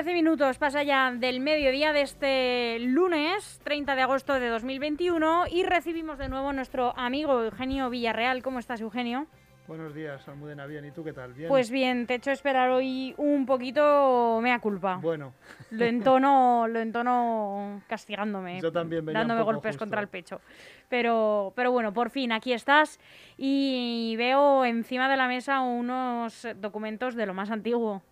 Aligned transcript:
13 0.00 0.14
minutos 0.14 0.56
pasa 0.56 0.82
ya 0.82 1.12
del 1.12 1.40
mediodía 1.40 1.92
de 1.92 2.00
este 2.00 2.78
lunes 2.80 3.60
30 3.64 3.94
de 3.96 4.00
agosto 4.00 4.40
de 4.40 4.48
2021 4.48 5.44
y 5.50 5.62
recibimos 5.62 6.16
de 6.16 6.30
nuevo 6.30 6.48
a 6.48 6.52
nuestro 6.54 6.98
amigo 6.98 7.42
Eugenio 7.42 7.90
Villarreal. 7.90 8.42
¿Cómo 8.42 8.60
estás, 8.60 8.80
Eugenio? 8.80 9.26
Buenos 9.68 9.94
días, 9.94 10.26
Almudena. 10.26 10.64
Bien, 10.64 10.86
¿y 10.86 10.90
tú 10.90 11.04
qué 11.04 11.12
tal? 11.12 11.34
¿Bien? 11.34 11.50
Pues 11.50 11.70
bien, 11.70 12.06
te 12.06 12.14
he 12.14 12.16
hecho 12.16 12.30
esperar 12.30 12.70
hoy 12.70 13.14
un 13.18 13.44
poquito 13.44 14.40
mea 14.42 14.58
culpa. 14.58 14.96
Bueno. 15.02 15.34
Lo 15.70 15.84
entono, 15.84 16.66
lo 16.66 16.80
entono 16.80 17.82
castigándome. 17.86 18.58
Yo 18.62 18.72
también 18.72 19.04
venía 19.04 19.18
Dándome 19.18 19.40
un 19.40 19.44
poco 19.44 19.52
golpes 19.56 19.72
justo. 19.72 19.84
contra 19.84 20.00
el 20.00 20.08
pecho. 20.08 20.40
Pero, 20.88 21.52
pero 21.54 21.72
bueno, 21.72 21.92
por 21.92 22.08
fin, 22.08 22.32
aquí 22.32 22.54
estás 22.54 22.98
y 23.36 24.14
veo 24.16 24.64
encima 24.64 25.10
de 25.10 25.18
la 25.18 25.28
mesa 25.28 25.60
unos 25.60 26.48
documentos 26.56 27.14
de 27.16 27.26
lo 27.26 27.34
más 27.34 27.50
antiguo. 27.50 28.02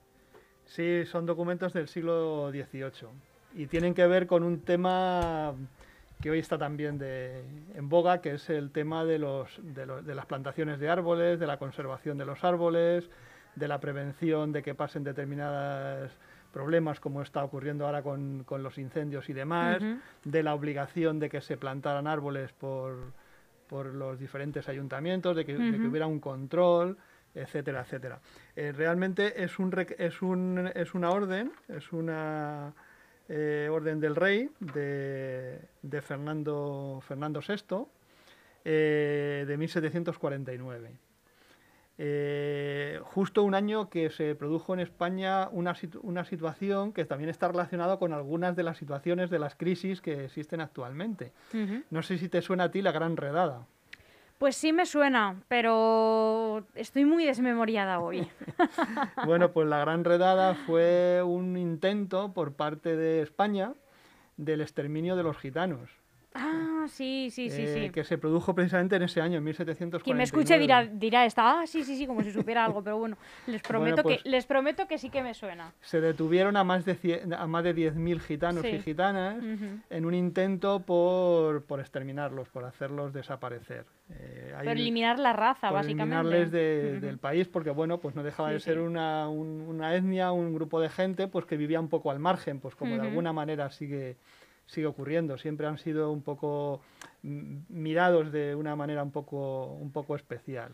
Sí, 0.69 1.05
son 1.07 1.27
documentos 1.27 1.73
del 1.73 1.89
siglo 1.89 2.51
XVIII 2.51 3.09
y 3.55 3.67
tienen 3.67 3.95
que 3.95 4.07
ver 4.07 4.27
con 4.27 4.43
un 4.43 4.61
tema 4.61 5.55
que 6.21 6.31
hoy 6.31 6.41
está 6.41 6.59
también 6.59 6.99
de, 6.99 7.43
en 7.75 7.89
boga, 7.89 8.21
que 8.21 8.33
es 8.35 8.51
el 8.51 8.71
tema 8.71 9.05
de, 9.05 9.19
los, 9.19 9.49
de, 9.63 9.87
los- 9.87 10.05
de 10.05 10.15
las 10.15 10.27
plantaciones 10.27 10.79
de 10.79 10.89
árboles, 10.91 11.41
de 11.41 11.47
la 11.47 11.57
conservación 11.59 12.19
de 12.19 12.27
los 12.27 12.45
árboles, 12.45 13.09
de 13.57 13.69
la 13.69 13.81
prevención 13.81 14.53
de 14.53 14.63
que 14.63 14.75
pasen 14.75 15.05
determinados 15.05 16.11
problemas 16.53 17.01
como 17.01 17.23
está 17.23 17.43
ocurriendo 17.45 17.87
ahora 17.87 18.03
con, 18.03 18.45
con 18.45 18.63
los 18.63 18.79
incendios 18.79 19.29
y 19.29 19.33
demás, 19.33 19.83
de 20.25 20.43
la 20.43 20.55
obligación 20.55 21.19
de 21.19 21.29
que 21.31 21.41
se 21.41 21.57
plantaran 21.57 22.07
árboles 22.07 22.53
por, 22.53 22.97
por 23.69 23.87
los 23.87 24.19
diferentes 24.19 24.69
ayuntamientos, 24.69 25.35
de 25.37 25.45
que, 25.47 25.55
de 25.55 25.71
que 25.73 25.79
Ujú. 25.79 25.89
hubiera 25.89 26.07
un 26.07 26.21
control, 26.21 26.97
etcétera, 27.41 27.81
etcétera. 27.83 28.21
Eh, 28.57 28.73
realmente 28.77 29.43
es, 29.43 29.59
un, 29.59 29.73
es, 29.99 30.23
un, 30.23 30.71
es 30.75 30.95
una 30.95 31.11
orden, 31.11 31.53
es 31.69 31.93
una 31.93 32.73
eh, 33.29 33.69
orden 33.71 34.01
del 34.01 34.17
rey 34.17 34.51
de, 34.61 35.61
de 35.83 36.03
Fernando, 36.03 37.01
Fernando 37.07 37.41
VI 37.47 37.87
eh, 38.65 39.45
de 39.47 39.57
1749. 39.57 40.91
Eh, 42.01 43.01
justo 43.03 43.43
un 43.43 43.55
año 43.57 43.91
que 43.91 44.11
se 44.11 44.37
produjo 44.37 44.73
en 44.73 44.79
España 44.81 45.49
una, 45.51 45.75
situ- 45.75 45.99
una 46.05 46.25
situación 46.25 46.93
que 46.93 47.05
también 47.05 47.29
está 47.29 47.49
relacionada 47.49 47.99
con 47.99 48.13
algunas 48.13 48.55
de 48.55 48.63
las 48.63 48.79
situaciones 48.79 49.31
de 49.31 49.41
las 49.41 49.57
crisis 49.57 50.01
que 50.01 50.27
existen 50.27 50.61
actualmente. 50.61 51.33
No 51.91 52.03
sé 52.05 52.17
si 52.19 52.29
te 52.29 52.41
suena 52.41 52.65
a 52.65 52.71
ti 52.71 52.83
la 52.83 52.93
Gran 52.93 53.17
Redada. 53.17 53.67
Pues 54.39 54.57
sí 54.57 54.73
me 54.73 54.87
suena, 54.87 55.35
pero 55.49 56.65
estoy 56.77 57.05
muy 57.05 57.25
desmemoriada 57.25 58.01
hoy. 58.01 58.29
Bueno, 59.27 59.53
pues 59.53 59.69
la 59.69 59.79
Gran 59.81 60.05
Redada 60.05 60.55
fue 60.55 61.23
un 61.25 61.57
intento 61.57 62.33
por 62.33 62.55
parte 62.55 62.97
de 62.97 63.21
España 63.21 63.75
del 64.37 64.61
exterminio 64.61 65.17
de 65.17 65.23
los 65.25 65.37
gitanos, 65.37 65.91
Ah, 66.41 66.87
sí, 66.89 67.29
sí, 67.31 67.51
sí, 67.51 67.63
eh, 67.63 67.83
sí. 67.87 67.91
que 67.91 68.05
se 68.05 68.17
produjo 68.19 68.55
precisamente 68.55 68.97
en 68.97 69.03
ese 69.03 69.21
año, 69.21 69.39
en 69.39 69.45
1749. 69.45 70.05
Quien 70.05 70.17
me 70.17 70.23
escuche 70.25 70.59
dirá, 70.59 70.85
dirá 70.87 71.25
esta, 71.25 71.61
ah, 71.61 71.67
sí, 71.67 71.83
sí, 71.85 71.97
sí, 71.97 72.07
como 72.07 72.23
si 72.23 72.31
supiera 72.31 72.65
algo, 72.65 72.83
pero 72.83 72.99
bueno, 72.99 73.17
les 73.47 73.61
prometo, 73.63 74.03
pues- 74.03 74.23
que, 74.23 74.29
les 74.31 74.47
prometo 74.47 74.87
que 74.87 74.99
sí 74.99 75.11
que 75.11 75.23
me 75.23 75.35
suena. 75.35 75.73
Se 75.81 76.01
detuvieron 76.01 76.57
a 76.57 76.65
más 76.65 76.85
de, 76.85 76.97
cien- 76.97 77.35
a 77.37 77.47
más 77.47 77.65
de 77.65 77.75
10.000 77.75 78.21
gitanos 78.21 78.63
Sí. 78.63 78.69
y 78.69 78.79
gitanas 78.81 79.37
en 79.91 80.05
un 80.07 80.15
intento 80.15 80.81
por, 80.81 81.65
por 81.65 81.81
exterminarlos, 81.81 82.49
por 82.49 82.65
hacerlos 82.65 83.13
desaparecer. 83.13 83.85
Eh, 84.11 84.53
Por 84.57 84.69
eliminar 84.69 85.19
la 85.19 85.33
raza, 85.35 85.69
por 85.69 85.79
básicamente. 85.79 86.15
eliminarles 86.17 86.51
de- 86.51 87.01
del 87.01 87.19
país, 87.19 87.47
porque 87.49 87.71
bueno, 87.71 87.99
pues 87.99 88.15
no 88.15 88.23
dejaba 88.23 88.49
Sí, 88.49 88.55
de 88.55 88.61
ser 88.61 88.75
sí. 88.77 88.81
una, 88.81 89.29
un- 89.29 89.63
una 89.69 89.95
etnia, 89.95 90.33
un 90.33 90.55
grupo 90.55 90.81
de 90.81 90.89
gente, 90.89 91.29
pues 91.29 91.45
que 91.45 91.57
vivía 91.57 91.79
un 91.81 91.89
poco 91.89 92.11
al 92.11 92.19
margen, 92.19 92.59
pues 92.61 92.75
como 92.75 92.95
de 92.97 93.03
alguna 93.03 93.33
manera 93.35 93.71
sigue 93.71 94.17
sigue 94.69 94.87
ocurriendo. 94.87 95.37
Siempre 95.37 95.67
han 95.67 95.79
sido 95.79 96.13
un 96.13 96.23
poco 96.23 96.81
mm, 97.23 97.57
mirados 97.71 98.31
de 98.31 98.55
una 98.55 98.77
manera 98.77 99.03
un 99.03 99.11
poco 99.11 99.65
un 99.65 99.91
poco 99.91 100.15
especial. 100.15 100.71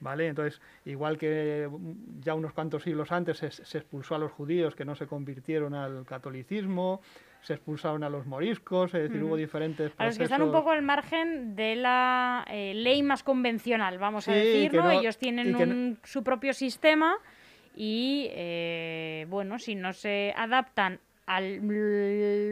¿Vale? 0.00 0.28
Entonces, 0.28 0.60
igual 0.86 1.18
que 1.18 1.68
mm, 1.70 2.20
ya 2.22 2.34
unos 2.34 2.52
cuantos 2.54 2.82
siglos 2.84 3.12
antes 3.12 3.36
se, 3.38 3.50
se 3.50 3.78
expulsó 3.78 4.14
a 4.14 4.18
los 4.18 4.32
judíos 4.32 4.74
que 4.74 4.84
no 4.86 4.94
se 4.94 5.06
convirtieron 5.06 5.74
al 5.74 6.06
catolicismo, 6.06 7.00
se 7.42 7.54
expulsaron 7.54 8.04
a 8.04 8.08
los 8.08 8.24
moriscos, 8.26 8.94
es 8.94 9.02
decir, 9.02 9.22
hubo 9.24 9.36
diferentes 9.36 9.92
A 9.98 10.06
los 10.06 10.16
que 10.16 10.24
están 10.24 10.42
un 10.42 10.48
procesos- 10.50 10.60
poco 10.62 10.70
al 10.70 10.82
margen 10.82 11.56
de 11.56 11.74
la 11.74 12.46
eh, 12.48 12.72
ley 12.74 13.02
más 13.02 13.24
convencional, 13.24 13.98
vamos 13.98 14.28
a 14.28 14.32
Sí, 14.32 14.38
decir, 14.38 14.70
que 14.70 14.76
¿no? 14.76 14.84
no- 14.84 14.90
Ellos 14.92 15.18
tienen 15.18 15.50
no- 15.50 15.58
un- 15.58 15.98
su 16.04 16.22
propio 16.22 16.52
sistema 16.54 17.16
y, 17.74 18.28
eh, 18.30 19.26
bueno, 19.28 19.58
si 19.58 19.74
no 19.74 19.92
se 19.92 20.32
adaptan 20.36 21.00
al 21.36 21.62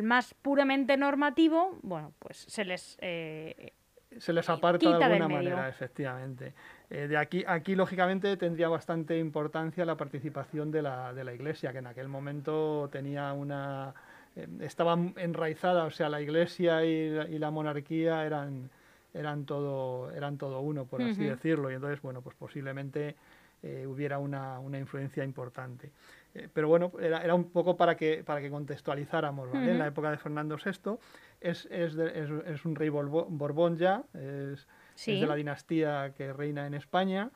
más 0.03 0.35
puramente 0.35 0.97
normativo, 0.97 1.79
bueno, 1.83 2.13
pues 2.19 2.39
se 2.39 2.65
les... 2.65 2.97
eh, 3.01 3.73
se 4.19 4.33
les 4.33 4.49
aparta 4.49 4.79
quita 4.79 4.99
de 4.99 5.05
alguna 5.05 5.29
manera, 5.29 5.69
efectivamente. 5.69 6.53
Eh, 6.91 7.07
de 7.07 7.17
aquí, 7.17 7.45
aquí, 7.47 7.77
lógicamente, 7.77 8.37
tendría 8.37 8.69
bastante 8.69 9.17
importancia 9.17 9.85
la 9.85 9.97
participación 9.97 10.73
de 10.73 10.83
la, 10.83 11.15
de 11.15 11.23
la 11.23 11.33
Iglesia, 11.33 11.71
que 11.71 11.79
en 11.79 11.87
aquel 11.87 12.09
momento 12.09 12.89
tenía 12.91 13.33
una... 13.33 13.95
eh, 14.35 14.49
estaba 14.63 14.99
enraizada, 15.17 15.85
o 15.85 15.91
sea, 15.91 16.09
la 16.09 16.21
Iglesia 16.21 16.85
y 16.85 17.11
la, 17.11 17.29
y 17.29 17.39
la 17.39 17.53
monarquía 17.53 18.27
eran, 18.27 18.69
eran, 19.15 19.45
todo, 19.45 20.11
eran 20.11 20.39
todo 20.39 20.61
uno, 20.61 20.87
por 20.87 21.03
así 21.03 21.23
decirlo, 21.23 21.71
y 21.71 21.75
entonces, 21.75 22.03
bueno, 22.03 22.21
pues 22.21 22.35
posiblemente 22.35 23.15
eh, 23.62 23.87
hubiera 23.87 24.19
una, 24.19 24.59
una 24.59 24.78
influencia 24.78 25.22
importante. 25.25 25.91
Eh, 26.34 26.48
pero 26.53 26.69
bueno, 26.69 26.93
era, 27.00 27.22
era 27.22 27.34
un 27.34 27.50
poco 27.50 27.76
para 27.76 27.97
que, 27.97 28.22
para 28.25 28.41
que 28.41 28.50
contextualizáramos, 28.50 29.50
¿vale? 29.50 29.72
En 29.72 29.78
la 29.78 29.87
época 29.88 30.10
de 30.10 30.16
Fernando 30.19 30.56
VI 30.56 30.98
es, 31.41 31.66
es, 31.70 31.94
de- 31.94 32.09
es, 32.22 32.31
es 32.47 32.65
un 32.65 32.75
rey 32.76 32.88
Borbón 32.88 33.76
ya, 33.76 34.04
es, 34.15 34.66
sí. 34.94 35.12
es 35.15 35.20
de 35.20 35.26
la 35.26 35.34
dinastía 35.34 36.12
que 36.16 36.32
reina 36.32 36.66
en 36.66 36.75
España 36.75 37.31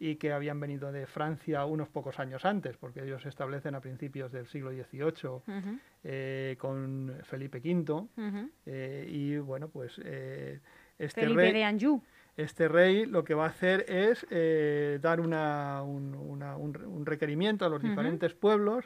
y 0.00 0.14
que 0.14 0.32
habían 0.32 0.60
venido 0.60 0.92
de 0.92 1.06
Francia 1.06 1.64
unos 1.64 1.88
pocos 1.88 2.20
años 2.20 2.44
antes, 2.44 2.76
porque 2.76 3.02
ellos 3.02 3.20
se 3.22 3.28
establecen 3.28 3.74
a 3.74 3.80
principios 3.80 4.30
del 4.30 4.46
siglo 4.46 4.70
XVIII 4.70 5.28
Ujú, 5.28 5.78
eh, 6.04 6.56
con 6.60 7.18
Felipe 7.24 7.58
V 7.58 7.92
ujú. 8.16 8.50
eh, 8.66 9.04
y 9.10 9.38
bueno, 9.38 9.68
pues 9.68 10.00
eh, 10.04 10.60
este 10.98 11.22
Felipe 11.22 11.42
rey 11.42 11.52
de 11.52 11.64
Anjou. 11.64 12.00
Este 12.38 12.68
rey 12.68 13.04
lo 13.04 13.24
que 13.24 13.34
va 13.34 13.44
a 13.44 13.48
hacer 13.48 13.84
es 13.88 14.26
eh, 14.30 14.98
dar 15.02 15.20
una- 15.20 15.82
un, 15.82 16.14
una- 16.14 16.56
un 16.56 16.72
re- 16.74 16.86
un 16.86 17.04
requerimiento 17.04 17.64
a 17.66 17.68
los 17.68 17.82
diferentes 17.90 18.32
pueblos 18.34 18.84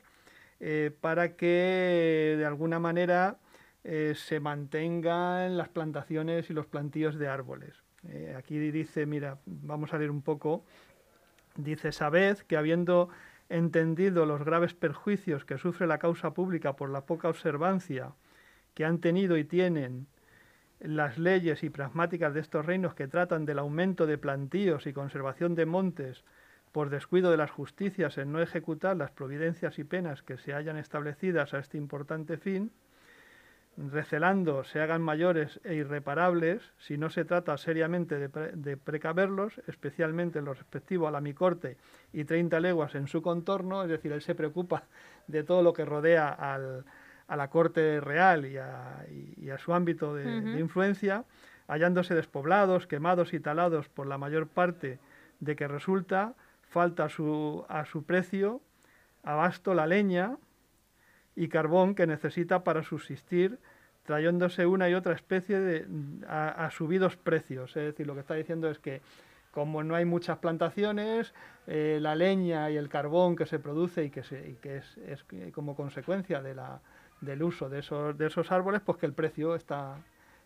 eh, 0.60 0.90
para 1.00 1.36
que 1.36 2.34
de 2.38 2.44
alguna 2.44 2.78
manera 2.78 3.36
eh, 3.84 4.14
se 4.16 4.40
mantengan 4.40 5.56
las 5.58 5.68
plantaciones 5.68 6.48
y 6.50 6.54
los 6.54 6.66
plantíos 6.66 7.18
de 7.18 7.28
árboles. 7.28 7.74
Eh, 8.08 8.34
aquí 8.36 8.58
dice, 8.58 9.06
mira, 9.06 9.38
vamos 9.44 9.92
a 9.92 9.98
leer 9.98 10.10
un 10.10 10.22
poco, 10.22 10.64
dice, 11.56 11.92
sabed 11.92 12.38
que 12.38 12.56
habiendo 12.56 13.08
entendido 13.48 14.24
los 14.24 14.42
graves 14.44 14.72
perjuicios 14.72 15.44
que 15.44 15.58
sufre 15.58 15.86
la 15.86 15.98
causa 15.98 16.32
pública 16.32 16.74
por 16.74 16.88
la 16.90 17.02
poca 17.04 17.28
observancia 17.28 18.12
que 18.74 18.84
han 18.86 18.98
tenido 18.98 19.36
y 19.36 19.44
tienen 19.44 20.06
las 20.82 21.18
leyes 21.18 21.62
y 21.62 21.70
pragmáticas 21.70 22.34
de 22.34 22.40
estos 22.40 22.66
reinos 22.66 22.94
que 22.94 23.08
tratan 23.08 23.44
del 23.44 23.58
aumento 23.58 24.06
de 24.06 24.18
plantíos 24.18 24.86
y 24.86 24.92
conservación 24.92 25.54
de 25.54 25.66
montes 25.66 26.24
por 26.72 26.90
descuido 26.90 27.30
de 27.30 27.36
las 27.36 27.50
justicias 27.50 28.18
en 28.18 28.32
no 28.32 28.40
ejecutar 28.40 28.96
las 28.96 29.10
providencias 29.10 29.78
y 29.78 29.84
penas 29.84 30.22
que 30.22 30.38
se 30.38 30.54
hayan 30.54 30.76
establecidas 30.76 31.54
a 31.54 31.58
este 31.58 31.76
importante 31.76 32.38
fin, 32.38 32.72
recelando 33.76 34.64
se 34.64 34.80
hagan 34.80 35.02
mayores 35.02 35.60
e 35.64 35.74
irreparables 35.74 36.62
si 36.78 36.98
no 36.98 37.08
se 37.10 37.24
trata 37.24 37.56
seriamente 37.56 38.18
de, 38.18 38.28
de 38.28 38.76
precaverlos, 38.76 39.60
especialmente 39.66 40.38
en 40.40 40.44
lo 40.44 40.54
respectivo 40.54 41.08
a 41.08 41.10
la 41.10 41.20
mi 41.20 41.32
corte 41.32 41.78
y 42.12 42.24
30 42.24 42.60
leguas 42.60 42.94
en 42.94 43.06
su 43.06 43.22
contorno, 43.22 43.82
es 43.82 43.88
decir, 43.88 44.12
él 44.12 44.20
se 44.22 44.34
preocupa 44.34 44.84
de 45.26 45.42
todo 45.42 45.62
lo 45.62 45.72
que 45.72 45.84
rodea 45.84 46.28
al- 46.28 46.84
a 47.28 47.36
la 47.36 47.48
corte 47.48 48.00
real 48.00 48.46
y 48.46 48.56
a, 48.58 49.04
y- 49.10 49.46
y 49.46 49.50
a 49.50 49.58
su 49.58 49.72
ámbito 49.74 50.14
de, 50.14 50.24
influencia, 50.60 51.24
hallándose 51.68 52.14
despoblados, 52.14 52.86
quemados 52.86 53.32
y 53.32 53.40
talados 53.40 53.88
por 53.88 54.06
la 54.06 54.18
mayor 54.18 54.48
parte 54.48 54.98
de 55.40 55.56
que 55.56 55.68
resulta 55.68 56.34
falta 56.68 57.04
a 57.04 57.08
su, 57.08 57.64
a 57.68 57.84
su 57.84 58.04
precio 58.04 58.60
abasto 59.22 59.74
la 59.74 59.86
leña 59.86 60.36
y 61.36 61.48
carbón 61.48 61.94
que 61.94 62.06
necesita 62.06 62.64
para 62.64 62.82
subsistir, 62.82 63.58
trayéndose 64.04 64.66
una 64.66 64.88
y 64.90 64.94
otra 64.94 65.14
especie 65.14 65.60
de, 65.60 65.86
a, 66.28 66.66
a 66.66 66.70
subidos 66.70 67.16
precios. 67.16 67.70
Es 67.76 67.84
decir, 67.84 68.06
lo 68.06 68.14
que 68.14 68.20
está 68.20 68.34
diciendo 68.34 68.68
es 68.68 68.78
que 68.78 69.00
como 69.52 69.84
no 69.84 69.94
hay 69.94 70.04
muchas 70.06 70.38
plantaciones, 70.38 71.34
eh, 71.66 71.98
la 72.00 72.14
leña 72.14 72.70
y 72.70 72.76
el 72.76 72.88
carbón 72.88 73.36
que 73.36 73.44
se 73.46 73.58
produce 73.58 74.04
y 74.04 74.10
que, 74.10 74.22
se, 74.24 74.48
y 74.48 74.54
que 74.54 74.78
es, 74.78 75.24
como 75.52 75.76
consecuencia 75.76 76.40
de 76.42 76.54
la, 76.54 76.80
del 77.22 77.42
uso 77.42 77.70
de 77.70 77.78
esos, 77.78 78.18
de 78.18 78.26
esos 78.26 78.52
árboles, 78.52 78.82
pues 78.84 78.98
que 78.98 79.06
el 79.06 79.14
precio 79.14 79.54
está, 79.54 79.96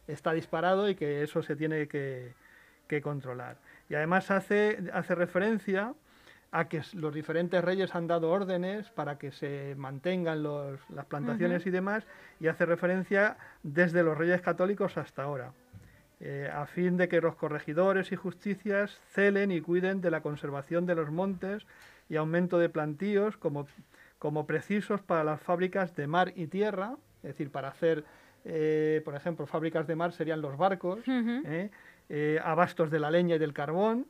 está 0.06 0.32
disparado 0.32 0.88
y 0.88 0.94
que 0.94 1.22
eso 1.22 1.42
se 1.42 1.56
tiene 1.56 1.88
que, 1.88 2.32
que 2.86 3.02
controlar. 3.02 3.56
Y 3.88 3.94
además 3.94 4.30
hace, 4.30 4.78
hace 4.92 5.14
referencia 5.14 5.94
a 6.52 6.68
que 6.68 6.82
los 6.94 7.12
diferentes 7.12 7.62
reyes 7.62 7.94
han 7.94 8.06
dado 8.06 8.30
órdenes 8.30 8.88
para 8.90 9.18
que 9.18 9.32
se 9.32 9.74
mantengan 9.76 10.42
los, 10.42 10.78
las 10.90 11.06
plantaciones 11.06 11.66
y 11.66 11.70
demás, 11.70 12.06
y 12.40 12.46
hace 12.46 12.64
referencia 12.66 13.36
desde 13.62 14.02
los 14.02 14.16
reyes 14.16 14.40
católicos 14.40 14.96
hasta 14.96 15.24
ahora, 15.24 15.52
eh, 16.20 16.50
a 16.52 16.66
fin 16.66 16.96
de 16.96 17.08
que 17.08 17.20
los 17.20 17.34
corregidores 17.36 18.12
y 18.12 18.16
justicias 18.16 19.00
celen 19.10 19.50
y 19.50 19.60
cuiden 19.60 20.00
de 20.00 20.10
la 20.10 20.22
conservación 20.22 20.86
de 20.86 20.94
los 20.94 21.10
montes 21.10 21.66
y 22.08 22.16
aumento 22.16 22.58
de 22.58 22.68
plantíos 22.68 23.36
como, 23.36 23.66
como 24.18 24.46
precisos 24.46 25.02
para 25.02 25.24
las 25.24 25.40
fábricas 25.40 25.94
de 25.94 26.06
mar 26.06 26.32
y 26.36 26.46
tierra, 26.46 26.96
es 27.22 27.30
decir, 27.30 27.50
para 27.50 27.68
hacer, 27.68 28.04
eh, 28.44 29.02
por 29.04 29.14
ejemplo, 29.14 29.46
fábricas 29.46 29.86
de 29.86 29.96
mar 29.96 30.12
serían 30.12 30.40
los 30.40 30.56
barcos, 30.56 31.00
eh, 32.08 32.40
abastos 32.42 32.90
de 32.90 33.00
la 33.00 33.10
leña 33.10 33.36
y 33.36 33.38
del 33.38 33.52
carbón, 33.52 34.06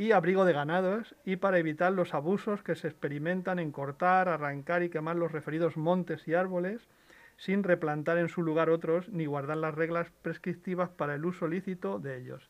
y 0.00 0.12
abrigo 0.12 0.46
de 0.46 0.54
ganados 0.54 1.14
y 1.26 1.36
para 1.36 1.58
evitar 1.58 1.92
los 1.92 2.14
abusos 2.14 2.62
que 2.62 2.74
se 2.74 2.88
experimentan 2.88 3.58
en 3.58 3.70
cortar, 3.70 4.30
arrancar 4.30 4.82
y 4.82 4.88
quemar 4.88 5.16
los 5.16 5.30
referidos 5.30 5.76
montes 5.76 6.26
y 6.26 6.32
árboles 6.32 6.88
sin 7.36 7.62
replantar 7.62 8.16
en 8.16 8.30
su 8.30 8.42
lugar 8.42 8.70
otros 8.70 9.10
ni 9.10 9.26
guardar 9.26 9.58
las 9.58 9.74
reglas 9.74 10.10
prescriptivas 10.22 10.88
para 10.88 11.16
el 11.16 11.26
uso 11.26 11.48
lícito 11.48 11.98
de 11.98 12.16
ellos. 12.16 12.48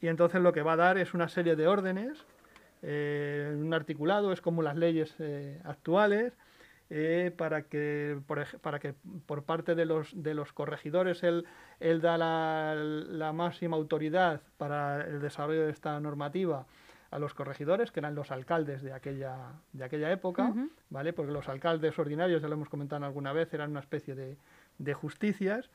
Y 0.00 0.08
entonces 0.08 0.40
lo 0.40 0.54
que 0.54 0.62
va 0.62 0.72
a 0.72 0.76
dar 0.76 0.96
es 0.96 1.12
una 1.12 1.28
serie 1.28 1.54
de 1.54 1.66
órdenes, 1.66 2.24
eh, 2.82 3.54
un 3.56 3.72
articulado, 3.74 4.32
es 4.32 4.40
como 4.40 4.62
las 4.62 4.76
leyes 4.76 5.14
eh, 5.18 5.60
actuales, 5.64 6.32
eh, 6.92 7.32
para, 7.36 7.62
que, 7.62 8.18
por, 8.26 8.44
para 8.60 8.80
que 8.80 8.94
por 9.26 9.44
parte 9.44 9.76
de 9.76 9.84
los, 9.84 10.10
de 10.22 10.34
los 10.34 10.52
corregidores 10.52 11.22
él, 11.22 11.46
él 11.78 12.00
da 12.00 12.18
la, 12.18 12.74
la, 12.74 13.32
máxima 13.32 13.76
autoridad 13.76 14.40
para 14.56 15.02
el 15.02 15.20
desarrollo 15.20 15.66
de 15.66 15.70
esta 15.70 16.00
normativa 16.00 16.66
a 17.12 17.18
los 17.20 17.32
corregidores, 17.32 17.92
que 17.92 18.00
eran 18.00 18.16
los 18.16 18.32
alcaldes 18.32 18.82
de 18.82 18.92
aquella, 18.92 19.36
de 19.72 19.84
aquella 19.84 20.10
época, 20.10 20.52
¿vale? 20.90 21.12
porque 21.12 21.32
los 21.32 21.48
alcaldes 21.48 21.96
ordinarios, 21.98 22.42
ya 22.42 22.48
lo 22.48 22.54
hemos 22.54 22.68
comentado 22.68 23.04
alguna 23.04 23.32
vez, 23.32 23.52
eran 23.54 23.70
una 23.70 23.80
especie 23.80 24.16
de, 24.16 24.36
de 24.78 24.94
justicias, 24.94 25.70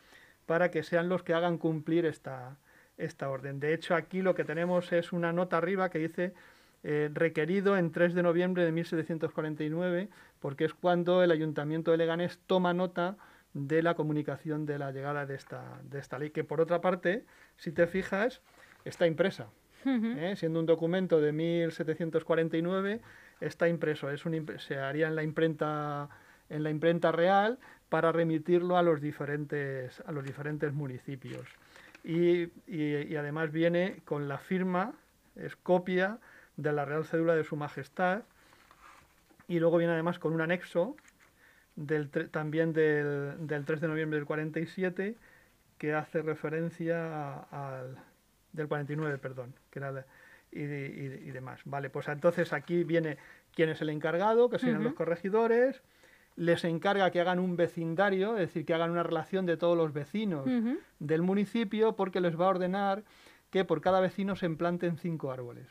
para 0.45 0.69
que 0.69 0.83
sean 0.83 1.09
los 1.09 1.23
que 1.23 1.33
hagan 1.33 1.57
cumplir 1.57 2.05
esta, 2.05 2.57
esta 2.97 3.29
orden. 3.29 3.59
De 3.59 3.73
hecho, 3.73 3.95
aquí 3.95 4.21
lo 4.21 4.35
que 4.35 4.43
tenemos 4.43 4.91
es 4.91 5.11
una 5.11 5.33
nota 5.33 5.57
arriba 5.57 5.89
que 5.89 5.99
dice 5.99 6.33
eh, 6.87 7.09
requerido 7.11 7.79
en 7.79 7.91
3 7.91 8.13
de 8.13 8.21
noviembre 8.21 8.63
de 8.63 8.71
1749, 8.71 10.07
porque 10.39 10.65
es 10.65 10.75
cuando 10.75 11.23
el 11.23 11.31
Ayuntamiento 11.31 11.89
de 11.89 11.97
Leganés 11.97 12.37
toma 12.45 12.75
nota 12.75 13.17
de 13.55 13.81
la 13.81 13.95
comunicación 13.95 14.67
de 14.67 14.77
la 14.77 14.91
llegada 14.91 15.25
de 15.25 15.33
esta, 15.33 15.81
de 15.81 15.97
esta 15.97 16.19
ley, 16.19 16.29
que 16.29 16.43
por 16.43 16.61
otra 16.61 16.81
parte, 16.81 17.25
si 17.57 17.71
te 17.71 17.87
fijas, 17.87 18.43
está 18.83 19.07
impresa. 19.07 19.47
¿eh? 19.83 20.35
Siendo 20.37 20.59
un 20.59 20.67
documento 20.67 21.19
de 21.19 21.31
1749, 21.31 23.01
está 23.41 23.67
impreso. 23.67 24.11
Es 24.11 24.23
un, 24.27 24.45
se 24.59 24.77
haría 24.77 25.07
en 25.07 25.15
la 25.15 25.23
imprenta 25.23 26.07
en 26.49 26.61
la 26.61 26.69
imprenta 26.69 27.11
real 27.11 27.57
para 27.89 28.11
remitirlo 28.11 28.77
a 28.77 28.83
los 28.83 29.01
diferentes, 29.01 30.03
a 30.05 30.11
los 30.11 30.23
diferentes 30.23 30.71
municipios. 30.71 31.47
Y, 32.03 32.43
y, 32.67 33.07
y 33.07 33.15
además 33.15 33.51
viene 33.51 34.03
con 34.05 34.27
la 34.27 34.38
firma, 34.38 34.93
es 35.35 35.55
copia 35.55 36.19
de 36.57 36.71
la 36.71 36.85
Real 36.85 37.05
Cédula 37.05 37.35
de 37.35 37.43
Su 37.43 37.55
Majestad 37.55 38.23
y 39.47 39.59
luego 39.59 39.77
viene 39.77 39.93
además 39.93 40.19
con 40.19 40.33
un 40.33 40.41
anexo 40.41 40.95
del 41.75 42.09
también 42.09 42.73
del, 42.73 43.47
del, 43.47 43.65
3 43.65 43.81
de 43.81 43.87
noviembre 43.87 44.17
del 44.17 44.25
47 44.25 45.15
que 45.77 45.93
hace 45.93 46.21
referencia 46.21 47.39
al 47.51 47.97
del 48.53 48.67
49, 48.67 49.17
perdón, 49.17 49.53
que 49.69 49.79
era 49.79 50.05
y, 50.51 50.61
y, 50.61 51.31
demás. 51.31 51.59
Vale, 51.65 51.89
pues 51.89 52.07
entonces 52.07 52.53
aquí 52.53 52.85
viene 52.85 53.17
quién 53.53 53.69
es 53.69 53.81
el 53.81 53.89
encargado, 53.89 54.49
que 54.49 54.57
serían 54.57 54.83
los 54.83 54.93
corregidores, 54.93 55.81
les 56.37 56.63
encarga 56.63 57.11
que 57.11 57.19
hagan 57.19 57.39
un 57.39 57.57
vecindario, 57.57 58.33
es 58.35 58.47
decir, 58.47 58.65
que 58.65 58.73
hagan 58.73 58.91
una 58.91 59.03
relación 59.03 59.45
de 59.45 59.57
todos 59.57 59.77
los 59.77 59.91
vecinos 59.91 60.47
del 60.99 61.21
municipio, 61.21 61.97
porque 61.97 62.21
les 62.21 62.39
va 62.39 62.45
a 62.45 62.49
ordenar 62.49 63.03
que 63.49 63.65
por 63.65 63.81
cada 63.81 63.99
vecino 63.99 64.35
se 64.35 64.45
implanten 64.45 64.97
cinco 64.97 65.31
árboles. 65.31 65.67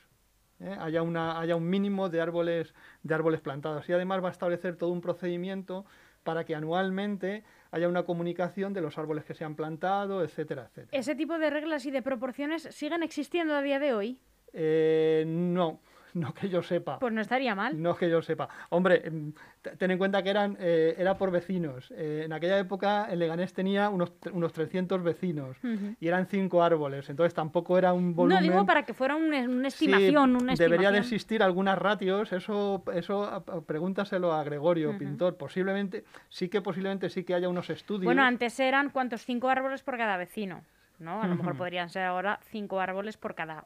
¿Eh? 0.61 0.77
haya, 0.79 1.03
una, 1.03 1.41
haya 1.41 1.57
un 1.57 1.69
mínimo 1.69 2.09
de 2.09 2.21
árboles, 2.21 2.75
de 3.03 3.15
árboles 3.15 3.41
plantados. 3.41 3.89
Y 3.89 3.93
además 3.93 4.23
va 4.23 4.29
a 4.29 4.33
establecer 4.33 4.77
todo 4.77 4.91
un 4.91 5.01
procedimiento 5.01 5.85
para 6.23 6.45
que 6.45 6.55
anualmente 6.55 7.45
haya 7.71 7.89
una 7.89 8.05
comunicación 8.05 8.73
de 8.73 8.81
los 8.81 8.99
árboles 8.99 9.25
que 9.25 9.35
se 9.35 9.45
han 9.45 9.57
plantado, 9.57 10.23
etcétera, 10.23 10.67
etcétera. 10.71 10.99
¿Ese 10.99 11.15
tipo 11.15 11.39
de 11.39 11.51
reglas 11.51 11.85
y 11.87 11.91
de 11.91 12.03
proporciones 12.03 12.63
siguen 12.71 13.03
existiendo 13.03 13.55
a 13.55 13.63
día 13.63 13.79
de 13.79 13.93
hoy? 13.93 14.19
Eh, 14.53 15.25
no, 15.27 15.81
no 16.25 16.33
que 16.33 16.49
yo 16.49 16.63
sepa. 16.63 16.99
Pues 16.99 17.13
no 17.13 17.21
estaría 17.21 17.55
mal. 17.55 17.81
No 17.81 17.97
que 17.97 18.09
yo 18.09 18.23
sepa. 18.23 18.49
Hombre, 18.71 19.03
em, 19.05 19.33
ten 19.79 19.91
en 19.91 19.99
cuenta 19.99 20.23
que 20.23 20.31
eran, 20.31 20.57
eh, 20.61 20.95
era 20.97 21.17
por 21.17 21.31
vecinos. 21.31 21.93
Eh, 21.97 22.23
en 22.25 22.33
aquella 22.33 22.59
época 22.59 23.09
el 23.11 23.19
Leganés 23.19 23.53
tenía 23.53 23.91
unos, 23.91 24.13
unos 24.33 24.53
300 24.53 25.03
vecinos 25.03 25.57
y 26.01 26.09
eran 26.09 26.27
cinco 26.27 26.63
árboles, 26.63 27.09
entonces 27.11 27.35
tampoco 27.35 27.77
era 27.79 27.93
un 27.93 28.15
volumen... 28.15 28.39
No, 28.39 28.43
digo 28.43 28.67
para 28.67 28.85
que 28.85 28.95
fuera 28.95 29.17
una 29.17 29.39
estimación, 29.67 30.31
una 30.31 30.53
estimación. 30.53 30.57
Debería 30.57 30.91
de 30.91 30.99
existir 30.99 31.43
algunas 31.43 31.79
ratios, 31.79 32.33
eso, 32.33 32.83
eso 32.95 33.45
pregúntaselo 33.67 34.33
a 34.33 34.45
Gregorio, 34.45 34.97
pintor. 34.97 35.37
Posiblemente, 35.37 36.05
sí 36.29 36.49
que 36.49 36.61
posiblemente 36.61 37.11
sí 37.11 37.25
que 37.25 37.35
haya 37.35 37.49
unos 37.49 37.71
estudios. 37.71 38.05
Bueno, 38.05 38.23
antes 38.23 38.59
eran, 38.61 38.91
¿cuántos? 38.91 39.25
Cinco 39.25 39.49
árboles 39.49 39.83
por 39.83 39.97
cada 39.97 40.17
vecino. 40.17 40.63
¿no? 40.99 41.23
A 41.23 41.27
lo 41.27 41.35
mejor 41.35 41.57
podrían 41.57 41.91
ser 41.91 42.05
ahora 42.05 42.39
cinco 42.51 42.81
árboles 42.81 43.17
por 43.17 43.35
cada 43.35 43.65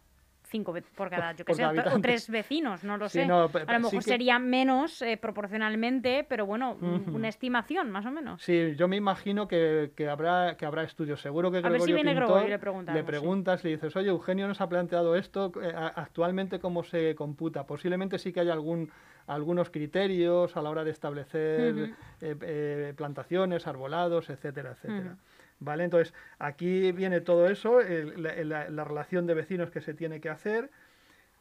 cinco 0.48 0.74
por 0.96 1.10
cada, 1.10 1.32
yo 1.32 1.44
que 1.44 1.54
sé, 1.54 1.64
o 1.64 2.00
tres 2.00 2.28
vecinos, 2.28 2.84
no 2.84 2.96
lo 2.96 3.08
sé. 3.08 3.22
a 3.24 3.28
lo 3.28 3.80
mejor 3.80 4.02
sería 4.02 4.38
menos 4.38 5.02
eh, 5.02 5.16
proporcionalmente, 5.16 6.24
pero 6.28 6.46
bueno, 6.46 6.76
una 6.80 7.28
estimación, 7.28 7.90
más 7.90 8.06
o 8.06 8.10
menos. 8.10 8.42
Sí, 8.42 8.74
yo 8.76 8.88
me 8.88 8.96
imagino 8.96 9.46
que, 9.46 9.92
que, 9.94 10.08
habrá, 10.08 10.56
que 10.56 10.66
habrá 10.66 10.82
estudios. 10.82 11.20
Seguro 11.20 11.50
que 11.50 11.60
Gregorio 11.60 11.76
a 11.76 11.78
ver 11.78 11.86
si 11.86 11.92
viene 11.92 12.14
le, 12.14 13.04
preguntas, 13.04 13.64
le 13.64 13.70
dices, 13.70 13.94
oye, 13.96 14.08
Eugenio 14.08 14.48
nos 14.48 14.60
ha 14.60 14.68
planteado 14.68 15.16
esto, 15.16 15.52
eh, 15.62 15.72
actualmente 15.74 16.58
cómo 16.58 16.82
se 16.82 17.14
computa. 17.14 17.64
Posiblemente 17.66 18.18
sí 18.18 18.32
que 18.32 18.40
haya 18.40 18.52
algún 18.52 18.90
algunos 19.26 19.68
criterios 19.68 20.56
a 20.56 20.62
la 20.62 20.70
hora 20.70 20.84
de 20.84 20.90
establecer 20.90 21.94
eh, 22.22 22.94
plantaciones, 22.96 23.66
arbolados, 23.66 24.30
etcétera, 24.30 24.72
etcétera. 24.72 25.16
¿Vale? 25.60 25.84
Entonces, 25.84 26.14
aquí 26.38 26.92
viene 26.92 27.20
todo 27.20 27.48
eso, 27.48 27.80
la, 27.80 28.84
relación 28.84 29.26
de 29.26 29.34
vecinos 29.34 29.70
que 29.70 29.80
se 29.80 29.92
tiene 29.92 30.20
que 30.20 30.28
hacer, 30.28 30.70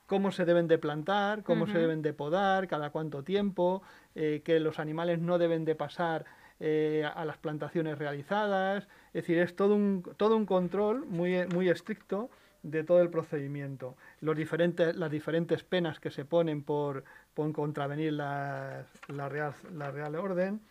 cómo 0.07 0.31
se 0.31 0.45
deben 0.45 0.67
de 0.67 0.77
plantar, 0.77 1.43
cómo 1.43 1.67
se 1.67 1.77
deben 1.77 2.01
de 2.01 2.13
podar, 2.13 2.67
cada 2.67 2.89
cuánto 2.89 3.23
tiempo, 3.23 3.83
eh, 4.15 4.41
que 4.43 4.59
los 4.59 4.79
animales 4.79 5.19
no 5.19 5.37
deben 5.37 5.65
de 5.65 5.75
pasar 5.75 6.25
eh, 6.59 7.07
a 7.13 7.25
las 7.25 7.37
plantaciones 7.37 7.99
realizadas. 7.99 8.87
Es 9.07 9.23
decir, 9.23 9.37
es 9.37 9.55
todo 9.55 9.75
un, 9.75 10.01
todo 10.17 10.35
un 10.35 10.47
control 10.47 11.05
muy, 11.05 11.45
muy 11.47 11.69
estricto 11.69 12.31
de 12.63 12.83
todo 12.83 13.01
el 13.01 13.09
procedimiento. 13.09 13.95
Los 14.21 14.35
diferentes, 14.35 14.95
las 14.95 15.11
diferentes 15.11 15.63
penas 15.63 15.99
que 15.99 16.09
se 16.09 16.25
ponen 16.25 16.63
por, 16.63 17.03
por 17.35 17.51
contravenir 17.53 18.13
la, 18.13 18.85
la, 19.07 19.29
real, 19.29 19.53
la 19.73 19.91
real 19.91 20.15
orden 20.15 20.61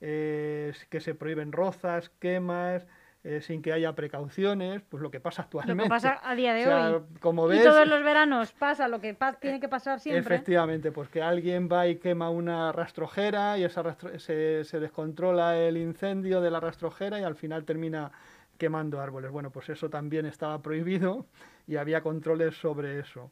que 0.00 1.00
se 1.00 1.14
prohíben 1.14 1.52
rozas, 1.52 2.10
quemas, 2.18 2.86
eh, 3.24 3.40
sin 3.40 3.60
que 3.60 3.72
haya 3.72 3.92
precauciones, 3.94 4.82
pues 4.88 5.02
lo 5.02 5.10
que 5.10 5.18
pasa 5.18 5.42
actualmente. 5.42 5.82
Lo 5.82 5.84
que 5.84 5.88
pasa 5.88 6.20
a 6.22 6.34
día 6.36 6.54
de 6.54 6.72
hoy. 6.72 7.02
Como 7.20 7.48
ves, 7.48 7.60
y 7.60 7.64
todos 7.64 7.88
los 7.88 8.04
veranos 8.04 8.52
pasa 8.52 8.86
lo 8.86 9.00
que 9.00 9.16
tiene 9.40 9.58
que 9.58 9.68
pasar 9.68 9.98
siempre. 9.98 10.36
Efectivamente, 10.36 10.92
pues 10.92 11.08
que 11.08 11.22
alguien 11.22 11.68
va 11.70 11.88
y 11.88 11.96
quema 11.96 12.30
una 12.30 12.70
rastrojera 12.70 13.58
y 13.58 13.64
esa 13.64 13.96
se, 14.18 14.64
se 14.64 14.80
descontrola 14.80 15.58
el 15.58 15.76
incendio 15.76 16.40
de 16.40 16.52
la 16.52 16.60
rastrojera 16.60 17.18
y 17.18 17.24
al 17.24 17.34
final 17.34 17.64
termina 17.64 18.12
quemando 18.58 19.00
árboles. 19.00 19.30
Bueno, 19.30 19.50
pues 19.50 19.68
eso 19.70 19.90
también 19.90 20.26
estaba 20.26 20.62
prohibido 20.62 21.26
y 21.66 21.76
había 21.76 22.02
controles 22.02 22.54
sobre 22.56 23.00
eso. 23.00 23.30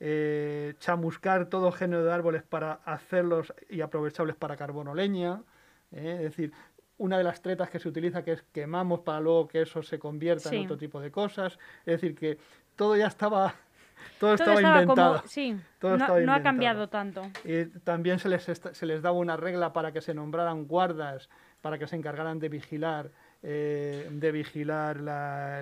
Eh, 0.00 0.74
chamuscar 0.78 1.46
todo 1.46 1.72
género 1.72 2.04
de 2.04 2.12
árboles 2.12 2.42
para 2.42 2.74
hacerlos 2.84 3.52
y 3.68 3.80
aprovechables 3.80 4.36
para 4.36 4.56
carbono 4.56 4.94
leña. 4.94 5.42
¿Eh? 5.92 6.14
Es 6.16 6.22
decir, 6.22 6.52
una 6.98 7.16
de 7.16 7.24
las 7.24 7.40
tretas 7.40 7.70
que 7.70 7.78
se 7.78 7.88
utiliza 7.88 8.24
que 8.24 8.32
es 8.32 8.42
quemamos 8.52 9.00
para 9.00 9.20
luego 9.20 9.48
que 9.48 9.62
eso 9.62 9.82
se 9.82 9.98
convierta 9.98 10.50
en 10.50 10.64
otro 10.64 10.76
tipo 10.76 11.00
de 11.00 11.10
cosas. 11.10 11.58
Es 11.86 12.00
decir, 12.00 12.14
que 12.14 12.38
todo 12.76 12.96
ya 12.96 13.06
estaba 13.06 13.54
todo, 14.20 14.34
estaba, 14.34 14.60
inventado. 14.60 15.22
sí, 15.26 15.56
no, 15.82 16.32
ha 16.32 16.42
cambiado 16.42 16.88
tanto. 16.88 17.22
Y 17.44 17.66
también 17.80 18.18
se 18.18 18.28
les, 18.28 18.42
se 18.44 18.86
les 18.86 19.02
daba 19.02 19.16
una 19.16 19.36
regla 19.36 19.72
para 19.72 19.92
que 19.92 20.00
se 20.00 20.14
nombraran 20.14 20.66
guardas, 20.66 21.28
para 21.62 21.78
que 21.78 21.86
se 21.86 21.96
encargaran 21.96 22.38
de 22.38 22.48
vigilar, 22.48 23.10
eh, 23.42 24.08
de 24.10 24.32
vigilar 24.32 24.98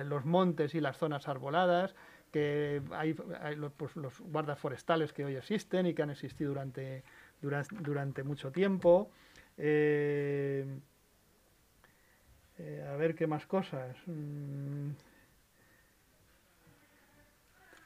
los 0.05 0.25
montes 0.25 0.75
y 0.75 0.81
las 0.81 0.97
zonas 0.97 1.27
arboladas, 1.27 1.95
que 2.31 2.81
hay, 2.91 3.13
pues, 3.13 3.95
los 3.95 4.19
guardas 4.19 4.59
forestales 4.59 5.13
que 5.13 5.25
hoy 5.25 5.35
existen 5.35 5.85
y 5.85 5.93
que 5.93 6.01
han 6.01 6.09
existido 6.09 6.49
durante, 6.49 7.03
durante, 7.41 7.75
durante 7.75 8.23
mucho 8.23 8.51
tiempo. 8.51 9.11
Eh, 9.57 10.65
a 12.91 12.95
ver 12.95 13.15
qué 13.15 13.27
más 13.27 13.45
cosas. 13.45 13.95
Mm, 14.05 14.91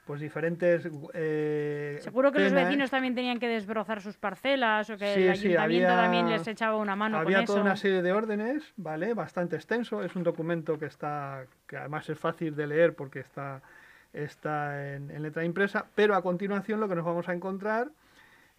pues 0.06 0.22
diferentes... 0.22 0.88
Eh, 1.14 2.00
Seguro 2.02 2.32
que 2.32 2.40
los 2.40 2.54
vecinos 2.54 2.90
también 2.90 3.16
tenían 3.16 3.40
que 3.40 3.48
desbrozar 3.48 4.02
sus 4.02 4.18
parcelas 4.18 4.90
o 4.90 4.98
que 4.98 5.14
el 5.14 5.30
ayuntamiento 5.30 5.88
también 5.88 6.30
les 6.30 6.48
echaba 6.48 6.78
una 6.78 6.96
mano 6.96 7.18
había 7.18 7.38
con 7.38 7.46
toda 7.46 7.62
una 7.62 7.76
serie 7.76 8.02
de 8.02 8.12
órdenes, 8.12 8.74
¿vale? 8.78 9.14
Bastante 9.14 9.56
extenso. 9.56 10.04
Es 10.04 10.16
un 10.16 10.24
documento 10.24 10.80
que 10.80 10.86
está... 10.86 11.46
que 11.68 11.78
además 11.78 12.10
es 12.10 12.20
fácil 12.20 12.56
de 12.56 12.68
leer 12.68 12.96
porque 12.96 13.20
está, 13.20 13.62
está 14.12 14.96
en, 14.96 15.22
letra 15.22 15.46
impresa. 15.46 15.86
Pero 15.96 16.16
a 16.16 16.22
continuación 16.22 16.80
lo 16.80 16.90
que 16.90 16.96
nos 16.96 17.06
vamos 17.06 17.30
a 17.30 17.34
encontrar 17.34 17.90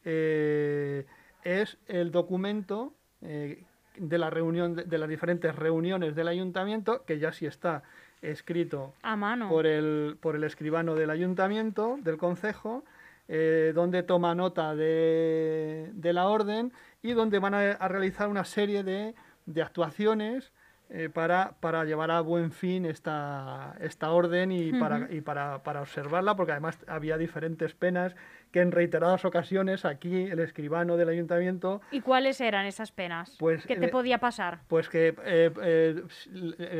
eh, 0.04 1.06
es 1.42 1.78
el 1.86 2.10
documento... 2.10 2.94
Eh, 3.22 3.62
de 3.96 4.18
la 4.18 4.30
reunión 4.30 4.74
de, 4.74 4.98
las 4.98 5.08
diferentes 5.08 5.54
reuniones 5.54 6.14
del 6.14 6.28
ayuntamiento 6.28 7.04
que 7.04 7.18
ya 7.18 7.32
sí 7.32 7.44
está 7.44 7.82
escrito 8.22 8.94
a 9.02 9.16
mano. 9.16 9.48
Por, 9.48 9.66
el, 9.66 10.16
por 10.20 10.34
el 10.36 10.44
escribano 10.44 10.94
del 10.94 11.10
ayuntamiento, 11.10 11.98
del 12.02 12.16
concejo, 12.16 12.84
eh, 13.28 13.72
donde 13.74 14.02
toma 14.02 14.34
nota 14.34 14.74
de, 14.74 15.90
de, 15.92 16.12
la 16.12 16.26
orden 16.26 16.72
y 17.02 17.12
donde 17.12 17.38
van 17.38 17.54
a, 17.54 17.88
realizar 17.88 18.28
una 18.28 18.44
serie 18.44 18.82
de, 18.82 19.14
de 19.46 19.62
actuaciones 19.62 20.52
eh, 20.90 21.08
para, 21.08 21.54
para, 21.60 21.84
llevar 21.84 22.10
a 22.10 22.20
buen 22.20 22.52
fin 22.52 22.84
esta, 22.84 23.74
esta 23.80 24.10
orden 24.10 24.52
y, 24.52 24.72
para, 24.72 25.08
y 25.10 25.20
para, 25.20 25.62
para, 25.62 25.80
observarla, 25.80 26.36
porque 26.36 26.52
además 26.52 26.78
había 26.86 27.16
diferentes 27.16 27.74
penas 27.74 28.14
que 28.52 28.60
en 28.60 28.70
reiteradas 28.70 29.24
ocasiones 29.24 29.84
aquí 29.84 30.24
el 30.24 30.38
escribano 30.38 30.96
del 30.96 31.08
ayuntamiento... 31.08 31.80
¿Y 31.90 32.02
cuáles 32.02 32.40
eran 32.40 32.66
esas 32.66 32.92
penas? 32.92 33.34
Pues, 33.38 33.66
¿Qué 33.66 33.76
te 33.76 33.86
eh, 33.86 33.88
podía 33.88 34.18
pasar? 34.18 34.60
Pues 34.68 34.88
que 34.88 35.16
eh, 35.24 36.04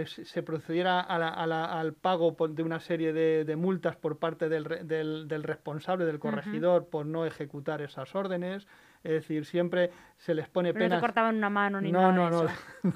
se 0.06 0.42
procediera 0.42 1.00
al 1.00 1.94
pago 1.94 2.36
de 2.48 2.62
una 2.62 2.78
serie 2.78 3.12
de, 3.12 3.56
multas 3.56 3.96
por 3.96 4.18
parte 4.18 4.48
del, 4.48 4.86
del, 4.86 5.26
del 5.28 5.42
responsable, 5.42 6.04
del 6.04 6.18
corregidor, 6.18 6.88
por 6.88 7.06
no 7.06 7.24
ejecutar 7.24 7.80
esas 7.80 8.14
órdenes. 8.14 8.66
Es 9.02 9.12
decir, 9.12 9.44
siempre 9.46 9.90
se 10.16 10.34
les 10.34 10.48
pone 10.48 10.72
penas. 10.72 10.90
No 10.90 10.96
te 10.96 11.00
cortaban 11.00 11.36
una 11.36 11.50
mano 11.50 11.80
ni 11.80 11.90
nada. 11.90 12.12
No, 12.12 12.30
no, 12.30 12.44
no. 12.82 12.92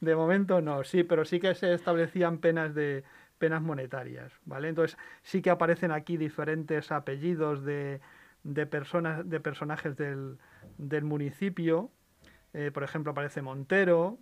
de 0.00 0.16
momento 0.16 0.60
no, 0.60 0.84
sí, 0.84 1.04
pero 1.04 1.24
sí 1.24 1.40
que 1.40 1.54
se 1.54 1.72
establecían 1.72 2.38
penas 2.38 2.74
de 2.74 3.04
penas 3.42 3.60
monetarias, 3.60 4.32
¿vale? 4.44 4.68
Entonces 4.68 4.96
sí 5.22 5.42
que 5.42 5.50
aparecen 5.50 5.90
aquí 5.90 6.16
diferentes 6.16 6.92
apellidos 6.92 7.64
de, 7.64 8.00
de 8.44 8.66
personas, 8.66 9.28
de 9.28 9.40
personajes 9.40 9.96
del, 9.96 10.38
del 10.78 11.02
municipio. 11.02 11.90
Eh, 12.54 12.70
por 12.72 12.84
ejemplo, 12.84 13.10
aparece 13.10 13.42
Montero, 13.42 14.16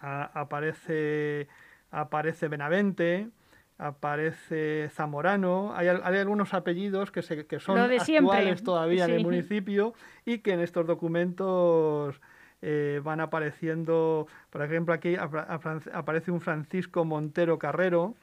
aparece, 0.00 1.48
aparece 1.90 2.46
Benavente, 2.46 3.30
aparece 3.78 4.88
Zamorano, 4.92 5.74
hay, 5.74 5.88
algunos 5.88 6.54
apellidos 6.54 7.10
que, 7.10 7.22
se, 7.22 7.46
que 7.46 7.58
son 7.58 7.76
actuales 7.76 8.62
todavía 8.62 9.06
en 9.06 9.10
el 9.10 9.24
municipio 9.24 9.92
y 10.24 10.38
que 10.38 10.52
en 10.52 10.60
estos 10.60 10.86
documentos 10.86 12.20
eh, 12.66 13.02
van 13.04 13.20
apareciendo, 13.20 14.26
por 14.48 14.62
ejemplo, 14.62 14.94
aquí 14.94 15.16
aparece 15.16 16.30
un 16.30 16.40
Francisco 16.40 17.04
Montero 17.04 17.58
Carrero 17.58 18.14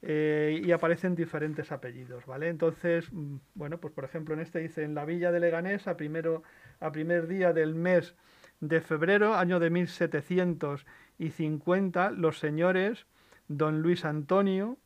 eh, 0.00 0.62
y 0.64 0.72
aparecen 0.72 1.14
diferentes 1.14 1.70
apellidos, 1.70 2.24
¿vale? 2.24 2.48
Entonces, 2.48 3.12
mm, 3.12 3.36
bueno, 3.56 3.76
pues 3.76 3.92
por 3.92 4.06
ejemplo 4.06 4.32
en 4.32 4.40
este 4.40 4.60
dice 4.60 4.84
en 4.84 4.94
la 4.94 5.04
villa 5.04 5.32
de 5.32 5.40
Leganés 5.40 5.86
a, 5.86 5.98
primero, 5.98 6.44
a 6.80 6.92
primer 6.92 7.26
día 7.26 7.52
del 7.52 7.74
mes 7.74 8.14
de 8.60 8.80
febrero, 8.80 9.34
año 9.34 9.60
de 9.60 9.68
1750, 9.68 12.10
los 12.10 12.38
señores 12.38 13.04
don 13.48 13.82
Luis 13.82 14.06
Antonio 14.06 14.78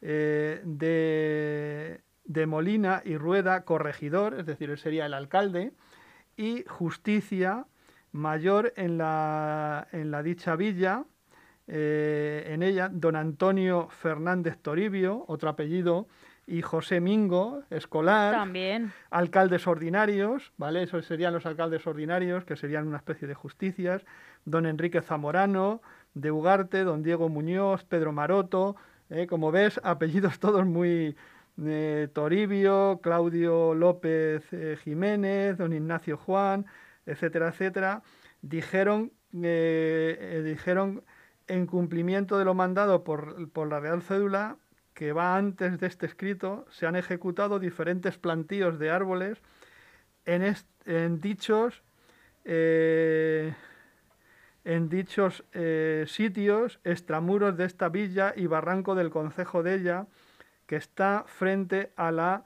eh, 0.00 0.62
de, 0.64 2.02
de, 2.24 2.46
Molina 2.46 3.02
y 3.04 3.16
Rueda, 3.16 3.64
corregidor, 3.64 4.38
es 4.38 4.46
decir, 4.46 4.70
él 4.70 4.78
sería 4.78 5.06
el 5.06 5.14
alcalde, 5.14 5.72
y 6.38 6.64
justicia 6.66 7.66
mayor 8.12 8.72
en 8.76 8.96
la, 8.96 9.86
en 9.92 10.10
la 10.10 10.22
dicha 10.22 10.56
villa, 10.56 11.04
eh, 11.66 12.44
en 12.46 12.62
ella, 12.62 12.88
don 12.90 13.16
Antonio 13.16 13.88
Fernández 13.90 14.56
Toribio, 14.62 15.24
otro 15.28 15.50
apellido, 15.50 16.06
y 16.46 16.62
José 16.62 17.00
Mingo, 17.00 17.64
escolar, 17.68 18.32
También. 18.32 18.90
alcaldes 19.10 19.66
ordinarios, 19.66 20.52
¿vale? 20.56 20.84
Esos 20.84 21.04
serían 21.04 21.34
los 21.34 21.44
alcaldes 21.44 21.86
ordinarios, 21.86 22.46
que 22.46 22.56
serían 22.56 22.86
una 22.86 22.96
especie 22.96 23.28
de 23.28 23.34
justicias, 23.34 24.06
don 24.46 24.64
Enrique 24.64 25.02
Zamorano, 25.02 25.82
de 26.14 26.30
Ugarte, 26.30 26.84
don 26.84 27.02
Diego 27.02 27.28
Muñoz, 27.28 27.84
Pedro 27.84 28.12
Maroto, 28.12 28.76
¿eh? 29.10 29.26
como 29.26 29.50
ves, 29.52 29.78
apellidos 29.84 30.38
todos 30.38 30.64
muy 30.64 31.16
eh, 31.64 32.08
Toribio, 32.12 33.00
Claudio 33.02 33.74
López 33.74 34.44
eh, 34.52 34.76
Jiménez, 34.82 35.56
don 35.56 35.72
Ignacio 35.72 36.16
Juan, 36.16 36.66
etcétera, 37.06 37.48
etcétera, 37.48 38.02
dijeron, 38.42 39.12
dijeron 39.30 41.04
en 41.46 41.66
cumplimiento 41.66 42.38
de 42.38 42.44
lo 42.44 42.54
mandado 42.54 43.04
por, 43.04 43.50
por, 43.50 43.68
la 43.68 43.80
Real 43.80 44.02
Cédula, 44.02 44.56
que 44.94 45.12
va 45.12 45.36
antes 45.36 45.78
de 45.78 45.86
este 45.86 46.06
escrito, 46.06 46.66
se 46.70 46.86
han 46.86 46.96
ejecutado 46.96 47.58
diferentes 47.58 48.18
plantíos 48.18 48.78
de 48.78 48.90
árboles 48.90 49.38
en, 50.24 50.54
en 50.86 51.20
dichos 51.20 51.82
en 54.68 54.90
dichos 54.90 55.44
eh, 55.54 56.04
sitios, 56.06 56.78
extramuros 56.84 57.56
de 57.56 57.64
esta 57.64 57.88
villa 57.88 58.34
y 58.36 58.46
barranco 58.46 58.94
del 58.94 59.08
concejo 59.08 59.62
de 59.62 59.74
ella, 59.76 60.06
que 60.68 60.76
está 60.76 61.24
frente 61.26 61.90
a 61.96 62.12
la 62.12 62.44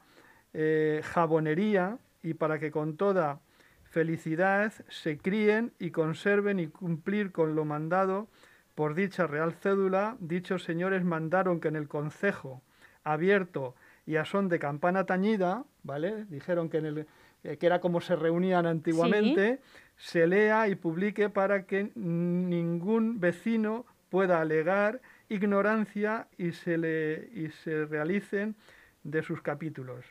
eh, 0.55 1.03
jabonería, 1.05 1.99
y 2.23 2.35
para 2.35 2.59
que 2.59 2.71
con 2.71 2.97
toda 2.97 3.41
felicidad 3.83 4.73
se 4.89 5.19
críen 5.19 5.73
y 5.79 5.91
conserven 5.91 6.61
y 6.61 6.69
cumplir 6.69 7.33
con 7.33 7.55
lo 7.55 7.65
mandado 7.65 8.29
por 8.75 8.95
dicha 8.95 9.27
real 9.27 9.53
cédula, 9.53 10.17
dichos 10.21 10.63
señores 10.63 11.05
mandaron 11.05 11.61
que 11.61 11.69
en 11.69 11.77
el 11.77 11.89
concejo 11.89 12.63
abierto 13.05 13.75
y 14.07 14.17
a 14.17 14.25
son 14.25 14.49
de 14.49 14.59
campana 14.59 15.05
tañida, 15.05 15.65
¿vale? 15.83 16.25
Dijeron 16.27 16.71
que 16.71 16.79
en 16.79 16.87
el 16.87 17.07
eh, 17.45 17.57
que 17.57 17.67
era 17.67 17.81
como 17.81 18.01
se 18.01 18.15
reunían 18.15 18.67
antiguamente, 18.67 19.61
se 19.97 20.29
lea 20.29 20.69
y 20.69 20.77
publique 20.77 21.29
para 21.29 21.67
que 21.67 21.91
ningún 21.97 23.19
vecino 23.19 23.85
pueda 24.11 24.41
alegar 24.41 25.01
ignorancia 25.33 26.29
y 26.37 26.53
se, 26.53 26.79
le, 26.79 27.29
y 27.33 27.51
se 27.51 27.87
realicen 27.87 28.55
de 29.03 29.23
sus 29.23 29.43
capítulos, 29.43 30.05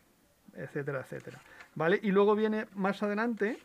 etcétera, 0.55 1.01
etcétera. 1.01 1.39
¿Vale? 1.75 1.99
Y 2.01 2.11
luego 2.11 2.35
viene 2.35 2.67
más 2.75 3.01
adelante 3.03 3.57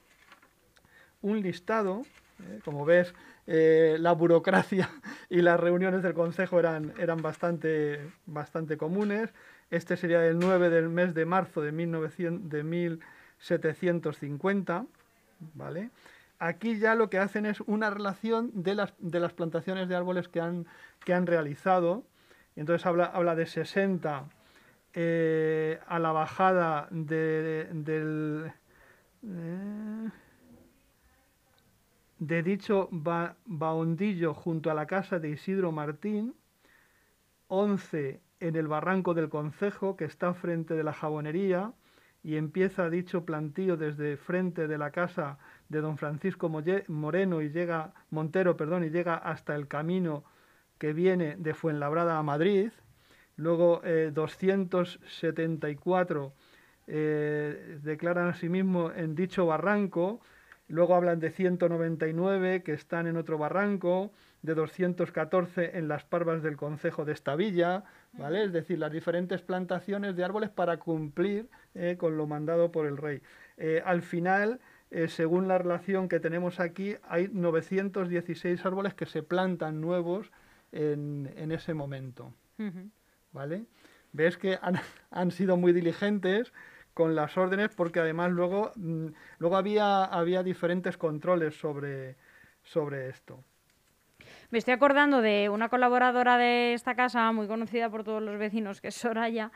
un 1.22 1.40
listado, 1.40 2.02
¿eh? 2.40 2.60
como 2.64 2.84
ves, 2.84 3.14
eh, 3.46 3.96
la 3.98 4.12
burocracia 4.12 4.90
y 5.30 5.42
las 5.42 5.58
reuniones 5.58 6.02
del 6.02 6.14
Consejo 6.14 6.60
eran, 6.60 6.92
eran 6.98 7.22
bastante, 7.22 8.00
bastante 8.26 8.76
comunes. 8.76 9.32
Este 9.70 9.96
sería 9.96 10.25
el 10.26 10.38
9 10.38 10.70
del 10.70 10.88
mes 10.88 11.14
de 11.14 11.25
marzo 11.25 11.62
de, 11.62 11.72
1900, 11.72 12.48
de 12.48 12.62
1750, 12.62 14.86
¿vale? 15.54 15.90
Aquí 16.38 16.78
ya 16.78 16.95
lo 16.95 17.09
que 17.09 17.19
hacen 17.19 17.47
es 17.47 17.61
una 17.62 17.90
relación 17.90 18.50
de 18.55 18.75
las, 18.75 18.95
de 18.99 19.21
las 19.21 19.33
plantaciones 19.33 19.88
de 19.88 19.97
árboles 19.97 20.28
que 20.28 20.40
han, 20.40 20.66
que 21.05 21.14
han 21.14 21.26
realizado. 21.26 22.05
Entonces 22.57 22.87
habla, 22.87 23.07
habla 23.07 23.35
de 23.35 23.47
60 23.47 24.28
eh, 24.95 25.78
a 25.87 25.99
la 25.99 26.12
bajada 26.12 26.88
de, 26.90 27.69
del, 27.73 28.52
eh, 29.23 30.11
de 32.19 32.43
dicho 32.43 32.88
baondillo 32.90 34.33
junto 34.35 34.71
a 34.71 34.75
la 34.75 34.87
casa 34.87 35.19
de 35.19 35.31
Isidro 35.31 35.73
Martín, 35.73 36.35
11 37.49 38.21
en 38.40 38.57
el 38.57 38.69
barranco 38.69 39.14
del 39.14 39.28
Concejo, 39.28 39.97
que 39.97 40.05
está 40.05 40.35
frente 40.35 40.75
de 40.75 40.85
la 40.85 40.93
jabonería, 40.93 41.73
y 42.23 42.37
empieza 42.37 42.90
dicho 42.90 43.25
plantío 43.25 43.76
desde 43.76 44.16
frente 44.16 44.66
de 44.66 44.78
la 44.78 44.90
casa 44.90 45.38
de 45.68 45.80
don 45.80 45.99
Francisco 45.99 46.50
Moreno 46.88 47.42
y 47.42 47.50
llega, 47.50 47.92
Montero 48.11 48.56
perdón, 48.56 48.85
y 48.85 48.90
llega 48.90 49.16
hasta 49.16 49.54
el 49.54 49.68
camino 49.68 50.25
que 50.78 50.92
viene 50.92 51.37
de 51.37 51.54
Fuenlabrada 51.54 52.18
a 52.18 52.23
Madrid. 52.23 52.70
Luego 53.37 53.80
274 54.12 56.26
eh, 56.26 56.32
eh, 56.88 57.78
declaran 57.82 58.28
asimismo 58.28 58.92
en 58.92 59.14
dicho 59.14 59.46
barranco. 59.46 60.20
Luego 60.68 60.96
hablan 60.96 61.20
de 61.20 61.30
199 61.30 62.64
que 62.64 62.73
están 62.73 63.06
en 63.06 63.16
otro 63.16 63.38
barranco, 63.38 64.11
de 64.42 64.54
214 64.54 65.78
en 65.78 65.87
las 65.87 66.04
parvas 66.04 66.42
del 66.42 66.56
concejo 66.56 67.04
de 67.04 67.12
esta 67.12 67.37
villa, 67.37 67.85
¿vale? 68.14 68.42
Es 68.42 68.52
decir, 68.52 68.80
las 68.80 68.90
diferentes 68.90 69.42
plantaciones 69.42 70.16
de 70.16 70.25
árboles 70.25 70.50
para 70.50 70.78
cumplir 70.78 71.49
eh, 71.75 71.94
con 71.99 72.16
lo 72.16 72.26
mandado 72.26 72.73
por 72.73 72.87
el 72.87 72.96
rey. 72.96 73.23
al 73.85 74.02
final, 74.02 74.58
eh, 74.90 75.09
según 75.09 75.49
la 75.49 75.59
relación 75.59 76.09
que 76.09 76.21
tenemos 76.21 76.61
aquí, 76.61 76.97
hay 77.09 77.28
916 77.33 78.64
árboles 78.64 78.95
que 78.95 79.07
se 79.07 79.23
plantan 79.23 79.81
nuevos 79.81 80.31
en, 80.73 81.50
ese 81.52 81.75
momento. 81.75 82.33
¿Vale? 83.33 83.64
Ves 84.12 84.37
que 84.37 84.59
han, 85.11 85.31
sido 85.31 85.57
muy 85.57 85.73
diligentes 85.73 86.52
con 86.95 87.14
las 87.14 87.37
órdenes 87.37 87.71
porque 87.75 88.00
además 88.00 88.31
luego, 88.31 88.73
mm, 88.76 89.09
luego 89.38 89.57
había, 89.57 90.05
había 90.05 90.43
diferentes 90.43 90.97
controles 90.97 91.59
sobre, 91.59 92.16
sobre 92.62 93.09
esto. 93.09 93.43
Me 94.50 94.59
estoy 94.59 94.75
acordando 94.75 95.21
de 95.21 95.49
una 95.49 95.69
colaboradora 95.69 96.38
de 96.38 96.73
esta 96.75 96.95
casa, 96.95 97.31
muy 97.33 97.47
conocida 97.49 97.90
por 97.90 98.05
todos 98.05 98.23
los 98.23 98.38
vecinos, 98.38 98.81
que 98.81 98.88
es 98.88 98.95
Soraya, 98.95 99.50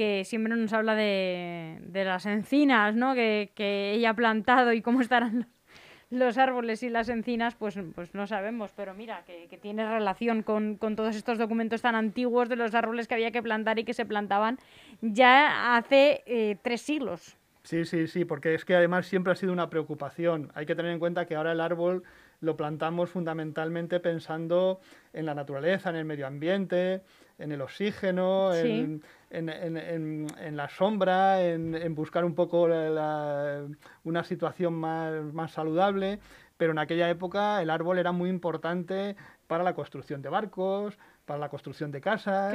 que 0.00 0.24
siempre 0.24 0.56
nos 0.56 0.72
habla 0.72 0.94
de, 0.94 1.78
las 1.92 2.24
encinas, 2.24 2.96
¿no? 2.96 3.12
Que, 3.12 3.50
ella 3.94 4.08
ha 4.08 4.14
plantado 4.14 4.72
y 4.72 4.80
cómo 4.80 5.02
estarán 5.02 5.46
los 6.10 6.38
árboles 6.38 6.82
y 6.82 6.88
las 6.88 7.10
encinas, 7.10 7.54
pues, 7.54 7.78
pues 7.94 8.14
no 8.14 8.26
sabemos, 8.26 8.72
pero 8.74 8.94
mira, 8.94 9.24
que, 9.26 9.58
tiene 9.60 9.86
relación 9.86 10.42
con, 10.42 10.78
todos 10.78 11.16
estos 11.16 11.36
documentos 11.36 11.82
tan 11.82 11.94
antiguos 11.96 12.48
de 12.48 12.56
los 12.56 12.74
árboles 12.74 13.08
que 13.08 13.14
había 13.14 13.30
que 13.30 13.42
plantar 13.42 13.78
y 13.78 13.84
que 13.84 13.92
se 13.92 14.06
plantaban 14.06 14.56
ya 15.02 15.76
hace 15.76 16.22
eh, 16.24 16.56
tres 16.62 16.80
siglos. 16.80 17.36
Sí, 17.62 17.84
sí, 17.84 18.06
sí, 18.06 18.24
porque 18.24 18.54
es 18.54 18.64
que 18.64 18.74
además 18.74 19.04
siempre 19.04 19.34
ha 19.34 19.36
sido 19.36 19.52
una 19.52 19.68
preocupación. 19.68 20.50
Hay 20.54 20.64
que 20.64 20.74
tener 20.74 20.92
en 20.92 20.98
cuenta 20.98 21.26
que 21.26 21.36
ahora 21.36 21.52
el 21.52 21.60
árbol 21.60 22.04
lo 22.40 22.56
plantamos 22.56 23.10
fundamentalmente 23.10 24.00
pensando 24.00 24.80
en 25.12 25.26
la 25.26 25.34
naturaleza, 25.34 25.90
en 25.90 25.96
el 25.96 26.06
medio 26.06 26.26
ambiente, 26.26 27.02
en 27.40 27.52
el 27.52 27.60
oxígeno, 27.62 28.54
en, 28.54 29.02
la 30.52 30.68
sombra, 30.68 31.42
en, 31.42 31.94
buscar 31.94 32.24
un 32.24 32.34
poco 32.34 32.68
una 34.04 34.24
situación 34.24 34.74
más, 34.74 35.50
saludable, 35.50 36.20
pero 36.56 36.72
en 36.72 36.78
aquella 36.78 37.08
época 37.08 37.62
el 37.62 37.70
árbol 37.70 37.98
era 37.98 38.12
muy 38.12 38.28
importante 38.28 39.16
para 39.46 39.64
la 39.64 39.74
construcción 39.74 40.22
de 40.22 40.28
barcos, 40.28 40.98
para 41.24 41.38
la 41.40 41.48
construcción 41.48 41.90
de 41.90 42.00
casas, 42.00 42.54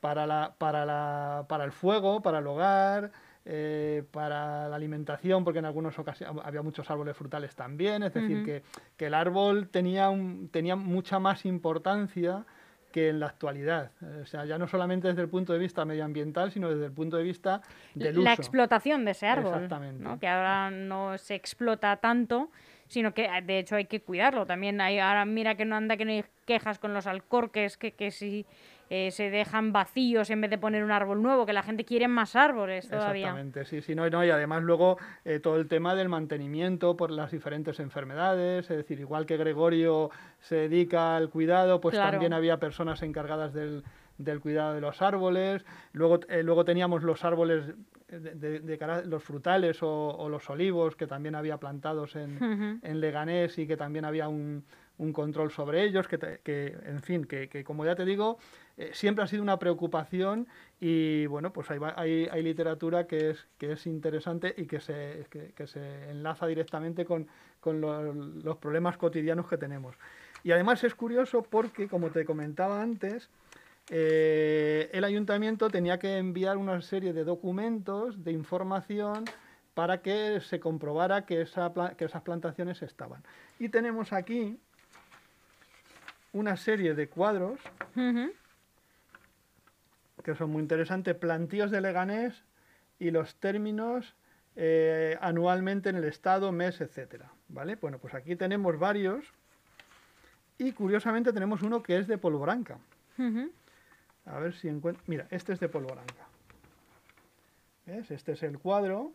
para, 0.00 0.26
la, 0.26 0.54
para, 0.58 0.84
la, 0.84 1.44
para 1.48 1.64
el 1.64 1.72
fuego, 1.72 2.20
para 2.20 2.38
el 2.38 2.46
hogar, 2.46 3.12
eh, 3.44 4.02
para 4.10 4.68
la 4.68 4.76
alimentación, 4.76 5.44
porque 5.44 5.60
en 5.60 5.66
algunas 5.66 5.98
ocasiones 5.98 6.42
había 6.44 6.62
muchos 6.62 6.90
árboles 6.90 7.16
frutales 7.16 7.54
también, 7.54 8.02
es 8.02 8.14
decir, 8.14 8.44
que, 8.44 8.62
que, 8.96 9.06
el 9.06 9.14
árbol 9.14 9.68
tenía, 9.68 10.08
un, 10.10 10.48
tenía 10.48 10.74
mucha 10.74 11.18
más 11.18 11.44
importancia 11.44 12.44
que 12.94 13.08
en 13.08 13.18
la 13.18 13.26
actualidad. 13.26 13.90
O 14.22 14.24
sea, 14.24 14.44
ya 14.44 14.56
no 14.56 14.68
solamente 14.68 15.08
desde 15.08 15.22
el 15.22 15.28
punto 15.28 15.52
de 15.52 15.58
vista 15.58 15.84
medioambiental, 15.84 16.52
sino 16.52 16.70
desde 16.70 16.86
el 16.86 16.92
punto 16.92 17.16
de 17.16 17.24
vista 17.24 17.60
del 17.92 18.18
uso. 18.18 18.22
La 18.22 18.34
explotación 18.34 19.04
de 19.04 19.10
ese 19.10 19.26
árbol. 19.26 19.52
Exactamente. 19.52 20.04
Que 20.20 20.28
ahora 20.28 20.70
no 20.70 21.18
se 21.18 21.34
explota 21.34 21.96
tanto, 21.96 22.52
sino 22.86 23.12
que 23.12 23.28
de 23.42 23.58
hecho 23.58 23.74
hay 23.74 23.86
que 23.86 24.00
cuidarlo. 24.00 24.46
También 24.46 24.80
hay, 24.80 25.00
ahora 25.00 25.24
mira 25.24 25.56
que 25.56 25.64
no 25.64 25.74
anda 25.74 25.96
que 25.96 26.04
no 26.04 26.12
hay 26.12 26.24
quejas 26.46 26.78
con 26.78 26.94
los 26.94 27.08
alcorques, 27.08 27.76
que, 27.76 27.94
que 27.94 28.12
si 28.12 28.46
eh, 28.96 29.10
se 29.10 29.28
dejan 29.28 29.72
vacíos 29.72 30.30
en 30.30 30.40
vez 30.40 30.50
de 30.50 30.56
poner 30.56 30.84
un 30.84 30.92
árbol 30.92 31.20
nuevo, 31.20 31.46
que 31.46 31.52
la 31.52 31.64
gente 31.64 31.84
quiere 31.84 32.06
más 32.06 32.36
árboles 32.36 32.88
todavía. 32.88 33.26
Exactamente, 33.26 33.64
sí, 33.64 33.82
sí, 33.82 33.92
no, 33.96 34.08
no 34.08 34.24
y 34.24 34.30
además 34.30 34.62
luego 34.62 34.98
eh, 35.24 35.40
todo 35.40 35.56
el 35.56 35.66
tema 35.66 35.96
del 35.96 36.08
mantenimiento 36.08 36.96
por 36.96 37.10
las 37.10 37.32
diferentes 37.32 37.80
enfermedades, 37.80 38.70
es 38.70 38.76
decir, 38.76 39.00
igual 39.00 39.26
que 39.26 39.36
Gregorio 39.36 40.10
se 40.38 40.68
dedica 40.68 41.16
al 41.16 41.28
cuidado, 41.28 41.80
pues 41.80 41.96
también 41.96 42.32
había 42.32 42.60
personas 42.60 43.02
encargadas 43.02 43.52
del, 43.52 43.82
cuidado 44.40 44.74
de 44.74 44.80
los 44.80 45.02
árboles. 45.02 45.64
Luego, 45.92 46.20
eh, 46.28 46.44
luego 46.44 46.64
teníamos 46.64 47.02
los 47.02 47.24
árboles 47.24 47.74
de, 48.06 49.02
los 49.06 49.24
frutales 49.24 49.78
o, 49.80 50.28
los 50.30 50.48
olivos 50.50 50.94
que 50.94 51.08
también 51.08 51.34
había 51.34 51.56
plantados 51.56 52.14
en, 52.14 52.80
en 52.80 53.00
Leganés 53.00 53.58
y 53.58 53.66
que 53.66 53.76
también 53.76 54.04
había 54.04 54.28
un, 54.28 54.62
un 54.98 55.12
control 55.12 55.50
sobre 55.50 55.84
ellos, 55.84 56.06
que, 56.06 56.18
que 56.42 56.76
en 56.84 57.02
fin, 57.02 57.24
que, 57.24 57.48
que, 57.48 57.64
como 57.64 57.84
ya 57.84 57.96
te 57.96 58.04
digo, 58.04 58.38
eh, 58.76 58.90
siempre 58.92 59.24
ha 59.24 59.28
sido 59.28 59.42
una 59.42 59.58
preocupación 59.58 60.48
y 60.80 61.26
bueno, 61.26 61.52
pues 61.52 61.70
hay, 61.70 62.28
hay, 62.30 62.42
literatura 62.42 63.06
que 63.06 63.30
es, 63.30 63.46
que 63.56 63.72
es 63.72 63.86
interesante 63.86 64.52
y 64.56 64.66
que 64.66 64.80
se, 64.80 65.26
que, 65.30 65.66
se 65.66 66.10
enlaza 66.10 66.46
directamente 66.46 67.04
con, 67.04 67.28
con 67.60 67.80
los 67.80 68.56
problemas 68.58 68.96
cotidianos 68.96 69.48
que 69.48 69.56
tenemos. 69.56 69.96
Y 70.42 70.52
además 70.52 70.82
es 70.84 70.94
curioso 70.94 71.42
porque, 71.42 71.88
como 71.88 72.10
te 72.10 72.24
comentaba 72.24 72.82
antes, 72.82 73.30
eh, 73.90 74.90
el 74.92 75.04
ayuntamiento 75.04 75.70
tenía 75.70 75.98
que 75.98 76.16
enviar 76.16 76.56
una 76.56 76.80
serie 76.82 77.12
de 77.12 77.24
documentos 77.24 78.24
de 78.24 78.32
información 78.32 79.24
para 79.74 80.02
que 80.02 80.40
se 80.40 80.60
comprobara 80.60 81.26
que, 81.26 81.42
esa, 81.42 81.72
que 81.96 82.06
esas 82.06 82.22
plantaciones 82.22 82.82
estaban. 82.82 83.22
Y 83.58 83.68
tenemos 83.68 84.12
aquí 84.12 84.58
una 86.32 86.56
serie 86.56 86.94
de 86.94 87.08
cuadros 87.08 87.60
que 90.22 90.34
son 90.34 90.50
muy 90.50 90.62
interesantes, 90.62 91.14
plantíos 91.16 91.70
de 91.70 91.80
Leganés 91.80 92.44
y 92.98 93.10
los 93.10 93.34
términos 93.36 94.14
eh, 94.56 95.18
anualmente 95.20 95.88
en 95.88 95.96
el 95.96 96.04
estado, 96.04 96.52
mes, 96.52 96.80
etcétera. 96.80 97.32
¿Vale? 97.48 97.76
Bueno, 97.76 97.98
pues 97.98 98.14
aquí 98.14 98.36
tenemos 98.36 98.78
varios 98.78 99.24
y 100.58 100.72
curiosamente 100.72 101.32
tenemos 101.32 101.62
uno 101.62 101.82
que 101.82 101.98
es 101.98 102.06
de 102.06 102.18
polvoranca. 102.18 102.78
A 104.26 104.38
ver 104.38 104.54
si 104.54 104.68
encuentro. 104.68 105.02
Mira, 105.06 105.26
este 105.30 105.52
es 105.52 105.60
de 105.60 105.68
polvoranca. 105.68 106.26
¿Ves? 107.86 108.10
Este 108.10 108.32
es 108.32 108.42
el 108.42 108.58
cuadro 108.58 109.12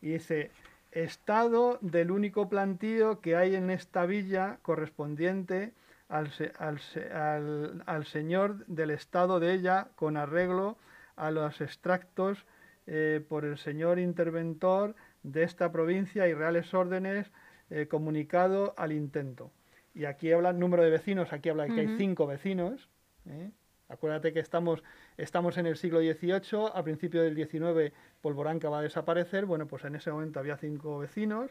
y 0.00 0.10
dice 0.10 0.50
estado 0.92 1.78
del 1.82 2.10
único 2.10 2.48
plantío 2.48 3.20
que 3.20 3.36
hay 3.36 3.54
en 3.54 3.70
esta 3.70 4.06
villa 4.06 4.58
correspondiente 4.62 5.74
al, 6.08 6.30
al, 6.58 7.82
al, 7.86 8.04
señor 8.06 8.66
del 8.66 8.90
estado 8.90 9.40
de 9.40 9.52
ella 9.52 9.88
con 9.96 10.16
arreglo 10.16 10.78
a 11.16 11.30
los 11.30 11.60
extractos 11.60 12.46
eh, 12.86 13.24
por 13.28 13.44
el 13.44 13.58
señor 13.58 13.98
interventor 13.98 14.94
de 15.22 15.42
esta 15.42 15.70
provincia 15.70 16.26
y 16.28 16.34
reales 16.34 16.72
órdenes 16.72 17.30
eh, 17.70 17.86
comunicado 17.86 18.74
al 18.78 18.92
intento. 18.92 19.50
Y 19.94 20.06
aquí 20.06 20.32
habla 20.32 20.50
el 20.50 20.58
número 20.58 20.82
de 20.82 20.90
vecinos, 20.90 21.32
aquí 21.32 21.50
habla 21.50 21.66
que 21.66 21.80
hay 21.80 21.96
cinco 21.98 22.26
vecinos. 22.26 22.88
¿eh? 23.26 23.50
Acuérdate 23.88 24.32
que 24.32 24.40
estamos, 24.40 24.82
estamos 25.16 25.58
en 25.58 25.66
el 25.66 25.76
siglo 25.76 26.00
XVIII, 26.00 26.70
a 26.72 26.82
principio 26.82 27.22
del 27.22 27.34
XIX 27.34 27.92
Polvoranca 28.22 28.70
va 28.70 28.78
a 28.78 28.82
desaparecer, 28.82 29.44
bueno, 29.44 29.66
pues 29.66 29.84
en 29.84 29.96
ese 29.96 30.10
momento 30.10 30.40
había 30.40 30.56
cinco 30.56 30.98
vecinos. 30.98 31.50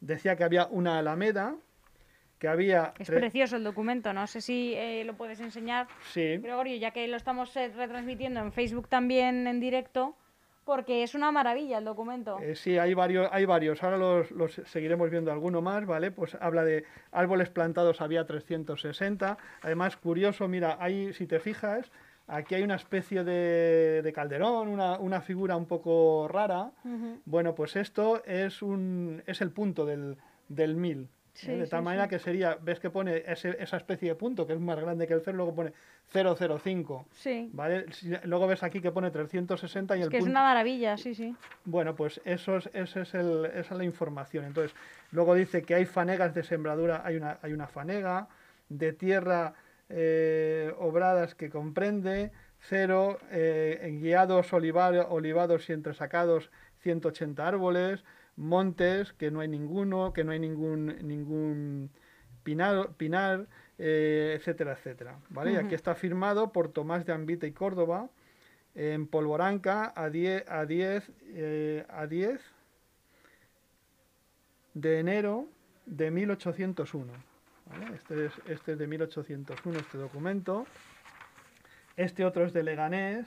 Decía 0.00 0.36
que 0.36 0.44
había 0.44 0.66
una 0.66 0.98
alameda, 0.98 1.56
que 2.38 2.48
había... 2.48 2.94
Es 2.98 3.08
precioso 3.08 3.56
el 3.56 3.64
documento, 3.64 4.12
no 4.12 4.26
sé 4.26 4.40
si 4.40 4.74
eh, 4.74 5.04
lo 5.04 5.14
puedes 5.14 5.40
enseñar, 5.40 5.88
sí. 6.12 6.38
Gregorio, 6.38 6.76
ya 6.76 6.92
que 6.92 7.06
lo 7.08 7.16
estamos 7.16 7.54
eh, 7.56 7.72
retransmitiendo 7.74 8.40
en 8.40 8.52
Facebook 8.52 8.88
también 8.88 9.46
en 9.46 9.60
directo, 9.60 10.14
porque 10.64 11.02
es 11.02 11.14
una 11.14 11.32
maravilla 11.32 11.78
el 11.78 11.84
documento. 11.84 12.38
Eh, 12.40 12.54
sí, 12.54 12.78
hay 12.78 12.94
varios, 12.94 13.28
hay 13.32 13.44
varios, 13.44 13.82
ahora 13.82 13.96
los, 13.96 14.30
los, 14.30 14.60
seguiremos 14.66 15.10
viendo 15.10 15.32
alguno 15.32 15.62
más, 15.62 15.86
¿vale? 15.86 16.10
Pues 16.10 16.36
habla 16.40 16.64
de 16.64 16.84
árboles 17.10 17.48
plantados 17.50 18.00
había 18.00 18.26
360, 18.26 19.38
además 19.62 19.96
curioso, 19.96 20.46
mira, 20.46 20.76
ahí, 20.78 21.12
si 21.14 21.26
te 21.26 21.40
fijas, 21.40 21.90
aquí 22.26 22.54
hay 22.54 22.62
una 22.62 22.76
especie 22.76 23.24
de, 23.24 24.02
de 24.02 24.12
calderón, 24.12 24.68
una, 24.68 24.98
una, 24.98 25.22
figura 25.22 25.56
un 25.56 25.66
poco 25.66 26.28
rara, 26.28 26.70
bueno, 27.24 27.54
pues 27.54 27.74
esto 27.74 28.22
es, 28.26 28.62
un, 28.62 29.22
es 29.26 29.40
el 29.40 29.50
punto 29.50 29.86
del, 29.86 30.18
del 30.48 30.76
mil, 30.76 31.08
de 31.46 31.66
tal 31.66 31.82
manera 31.82 32.08
que 32.08 32.18
sería, 32.18 32.58
ves 32.60 32.80
que 32.80 32.90
pone 32.90 33.22
esa 33.26 33.76
especie 33.76 34.08
de 34.08 34.14
punto 34.14 34.46
que 34.46 34.54
es 34.54 34.60
más 34.60 34.78
grande 34.78 35.06
que 35.06 35.14
el 35.14 35.20
cero, 35.24 35.36
luego 35.36 35.54
pone 35.54 35.72
005. 36.12 37.06
Sí. 37.12 37.50
¿vale? 37.52 37.86
luego 38.24 38.46
ves 38.46 38.62
aquí 38.62 38.80
que 38.80 38.90
pone 38.90 39.10
360 39.10 39.96
y 39.96 40.00
es 40.00 40.06
el 40.06 40.10
que 40.10 40.18
es 40.18 40.24
una 40.24 40.42
maravilla, 40.42 40.96
sí, 40.96 41.14
sí. 41.14 41.36
Bueno, 41.64 41.94
pues 41.94 42.20
eso 42.24 42.56
es, 42.56 42.68
ese 42.72 43.02
es 43.02 43.14
el, 43.14 43.44
esa 43.46 43.74
es 43.74 43.78
la 43.78 43.84
información. 43.84 44.44
Entonces, 44.44 44.74
luego 45.12 45.34
dice 45.34 45.62
que 45.62 45.74
hay 45.74 45.86
fanegas 45.86 46.34
de 46.34 46.42
sembradura, 46.42 47.02
hay 47.04 47.16
una, 47.16 47.38
hay 47.42 47.52
una 47.52 47.66
fanega 47.66 48.28
de 48.68 48.92
tierra 48.92 49.54
eh, 49.88 50.74
obradas 50.78 51.34
que 51.34 51.48
comprende 51.48 52.30
cero, 52.60 53.18
eh, 53.30 53.98
guiados, 54.00 54.52
olivados 54.52 55.70
y 55.70 55.72
entresacados 55.72 56.50
180 56.82 57.46
árboles, 57.46 58.04
montes, 58.38 59.12
que 59.12 59.30
no 59.30 59.40
hay 59.40 59.48
ninguno, 59.48 60.12
que 60.12 60.24
no 60.24 60.32
hay 60.32 60.38
ningún, 60.38 60.96
ningún 61.06 61.90
pinar, 62.44 62.92
pinar 62.96 63.46
eh, 63.78 64.34
etcétera, 64.38 64.72
etcétera. 64.72 65.18
¿vale? 65.28 65.52
Y 65.52 65.56
aquí 65.56 65.74
está 65.74 65.94
firmado 65.94 66.52
por 66.52 66.72
Tomás 66.72 67.04
de 67.04 67.12
Ambita 67.12 67.46
y 67.46 67.52
Córdoba, 67.52 68.08
en 68.74 69.06
Polvoranca, 69.06 69.92
a 69.96 70.08
10, 70.08 70.48
a 70.48 70.64
10, 70.64 71.12
eh, 71.22 71.84
a 71.88 72.06
10 72.06 72.40
de 74.74 75.00
enero 75.00 75.48
de 75.86 76.10
1801. 76.10 77.12
¿vale? 77.66 77.96
Este, 77.96 78.26
es, 78.26 78.32
este 78.46 78.72
es 78.72 78.78
de 78.78 78.86
1801, 78.86 79.78
este 79.78 79.98
documento. 79.98 80.66
Este 81.96 82.24
otro 82.24 82.44
es 82.44 82.52
de 82.52 82.62
Leganés, 82.62 83.26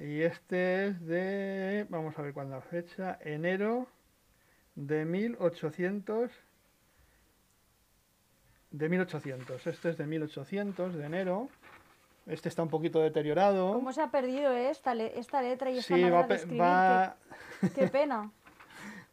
y 0.00 0.22
este 0.22 0.86
es 0.86 1.06
de, 1.06 1.86
vamos 1.90 2.18
a 2.18 2.22
ver 2.22 2.32
cuándo 2.32 2.56
la 2.56 2.62
fecha, 2.62 3.18
enero 3.22 3.86
de 4.74 5.04
1800 5.04 6.30
de 8.70 8.88
1800. 8.88 9.66
Este 9.66 9.90
es 9.90 9.98
de 9.98 10.06
1800, 10.06 10.94
de 10.94 11.04
enero. 11.04 11.48
Este 12.26 12.48
está 12.48 12.62
un 12.62 12.68
poquito 12.68 13.00
deteriorado. 13.00 13.72
¿Cómo 13.72 13.92
se 13.92 14.02
ha 14.02 14.10
perdido 14.10 14.52
esta, 14.52 14.94
esta 14.94 15.42
letra 15.42 15.70
y 15.70 15.78
esta 15.78 15.96
manera 15.96 16.26
de 16.26 16.34
escribir? 16.34 16.62
Qué, 17.74 17.88
pena. 17.88 18.30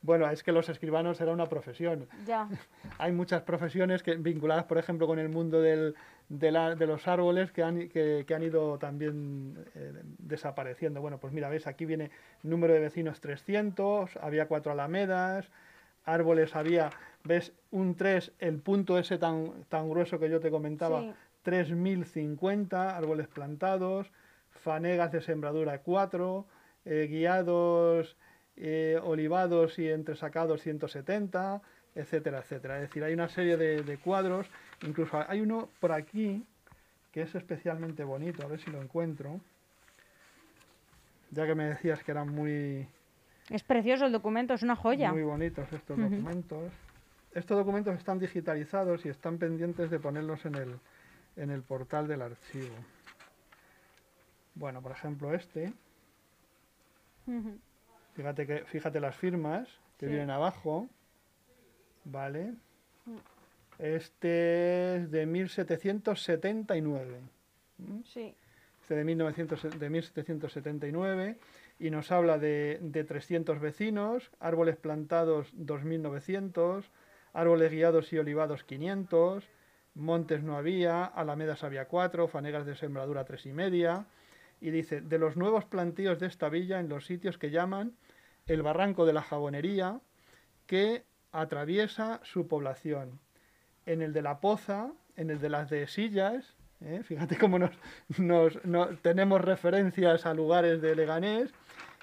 bueno, 0.02 0.30
es 0.30 0.43
que 0.43 0.52
los 0.52 0.69
escribanos 0.69 1.19
era 1.19 1.32
una 1.32 1.47
profesión. 1.47 2.08
Ya. 2.26 2.47
Hay 2.97 3.12
muchas 3.12 3.41
profesiones 3.41 4.04
que, 4.04 4.15
vinculadas, 4.15 4.65
por 4.65 4.78
ejemplo, 4.78 5.08
con 5.08 5.19
el 5.19 5.30
mundo 5.30 5.62
del, 5.62 5.95
de, 6.30 6.52
la, 6.52 6.76
de, 6.76 6.88
los 6.88 7.08
árboles 7.08 7.52
que 7.52 7.63
han, 7.63 7.90
que, 7.90 8.26
han 8.34 8.44
ido 8.44 8.78
también 8.78 9.66
eh, 9.76 9.94
desapareciendo. 10.20 11.02
Bueno, 11.02 11.20
pues 11.20 11.34
mira, 11.34 11.50
ves, 11.50 11.68
aquí 11.68 11.86
viene 11.86 12.12
número 12.44 12.74
de 12.74 12.80
vecinos 12.80 13.22
300, 13.22 14.18
había 14.18 14.48
cuatro 14.48 14.72
alamedas, 14.72 15.50
árboles 16.06 16.56
había, 16.56 16.90
ves, 17.24 17.54
un 17.72 17.96
3, 17.96 18.34
el 18.40 18.60
punto 18.60 18.98
ese 18.98 19.18
tan, 19.18 19.63
tan 19.70 19.90
grueso 19.90 20.20
que 20.20 20.30
yo 20.30 20.40
te 20.40 20.52
comentaba, 20.52 21.13
3.050 21.46 22.96
árboles 22.96 23.28
plantados, 23.28 24.12
fanegas 24.50 25.12
de 25.12 25.22
sembradura 25.22 25.80
4, 25.80 26.46
eh, 26.86 27.08
guiados, 27.10 28.18
eh, 28.58 29.00
olivados 29.04 29.78
y 29.80 29.90
entresacados 29.90 30.62
170, 30.62 31.62
etcétera, 31.97 32.39
etcétera. 32.39 32.75
Es 32.75 32.81
decir, 32.83 33.03
hay 33.03 33.13
una 33.13 33.27
serie 33.27 33.57
de, 33.57 33.97
cuadros, 33.97 34.47
incluso 34.86 35.23
hay 35.27 35.41
uno 35.41 35.69
por 35.79 35.91
aquí 35.91 36.45
que 37.12 37.23
es 37.23 37.33
especialmente 37.33 38.03
bonito, 38.03 38.43
a 38.43 38.47
ver 38.47 38.60
si 38.60 38.69
lo 38.69 38.81
encuentro, 38.81 39.39
ya 41.31 41.45
que 41.47 41.55
me 41.55 41.65
decías 41.65 42.03
que 42.03 42.12
eran 42.12 42.29
muy... 42.29 42.88
Es 43.49 43.63
precioso 43.63 44.05
el 44.05 44.12
documento, 44.12 44.53
es 44.53 44.62
una 44.62 44.75
joya. 44.75 45.12
Muy 45.12 45.23
bonitos 45.23 45.71
estos 45.73 45.97
documentos. 45.97 46.71
Estos 47.33 47.57
documentos 47.57 47.97
están 47.97 48.19
digitalizados 48.19 49.05
y 49.05 49.10
están 49.10 49.38
pendientes 49.38 49.89
de 49.89 49.99
ponerlos 49.99 50.45
en 50.45 50.55
el, 50.55 50.79
en 51.36 51.49
el 51.49 51.62
portal 51.63 52.07
del 52.07 52.21
archivo. 52.21 52.75
Bueno, 54.55 54.81
por 54.81 54.91
ejemplo 54.91 55.33
este. 55.33 55.73
Fíjate 58.15 58.47
que 58.47 58.65
fíjate 58.65 58.99
las 58.99 59.15
firmas 59.15 59.67
que 59.97 60.07
vienen 60.07 60.29
abajo. 60.29 60.88
Vale. 62.10 62.54
Este 63.80 64.96
es 64.96 65.12
de 65.12 65.26
1779. 65.26 67.20
¿Mm? 67.78 68.02
Sí. 68.04 68.34
Este 68.82 68.96
de, 68.96 69.04
1900, 69.04 69.80
de 69.80 69.89
1779 69.89 71.38
y 71.80 71.89
nos 71.89 72.12
habla 72.12 72.38
de, 72.38 72.80
de 72.82 73.04
300 73.04 73.60
vecinos, 73.60 74.32
árboles 74.39 74.78
plantados 74.78 75.50
2900, 75.54 76.89
árboles 77.34 77.72
guiados 77.72 78.13
y 78.13 78.17
olivados 78.17 78.63
500, 78.63 79.43
montes 79.93 80.43
no 80.43 80.58
había, 80.58 81.04
alamedas 81.04 81.63
había 81.63 81.88
cuatro, 81.88 82.28
fanegas 82.28 82.65
de 82.65 82.76
sembradura 82.76 83.26
tres 83.26 83.46
y 83.46 83.52
media, 83.52 84.06
y 84.62 84.72
dice, 84.72 85.02
de 85.02 85.20
los 85.20 85.36
nuevos 85.36 85.65
plantíos 85.65 86.20
de 86.20 86.28
esta 86.28 86.50
villa 86.50 86.80
en 86.80 86.89
los 86.89 87.06
sitios 87.06 87.38
que 87.38 87.52
llaman 87.52 87.93
el 88.48 88.63
barranco 88.63 89.06
de 89.06 89.13
la 89.13 89.22
jabonería, 89.22 90.00
que 90.65 91.04
atraviesa 91.41 92.19
su 92.23 92.47
población. 92.47 93.19
En 93.86 94.02
el 94.02 94.13
de 94.13 94.21
la 94.21 94.39
Poza, 94.39 94.91
en 95.15 95.30
el 95.30 95.39
de 95.39 95.50
las 95.50 95.69
de 95.69 95.88
Sillas, 95.88 96.56
¿eh? 96.82 97.02
fíjate 97.04 97.38
cómo 97.38 97.60
nos, 97.60 97.71
nos, 98.17 99.02
tenemos 99.02 99.41
referencias 99.41 100.26
a 100.26 100.34
lugares 100.34 100.82
de 100.82 100.95
Leganés, 100.95 101.52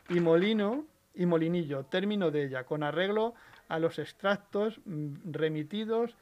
y 0.09 0.20
Molino 0.20 0.85
y 1.14 1.27
Molinillo, 1.27 1.85
término 1.85 2.31
de 2.31 2.44
ella, 2.44 2.64
con 2.64 2.83
arreglo 2.83 3.35
a 3.68 3.79
los 3.79 3.99
extractos 3.99 4.81
mm, 4.85 5.33
remitidos 5.33 6.16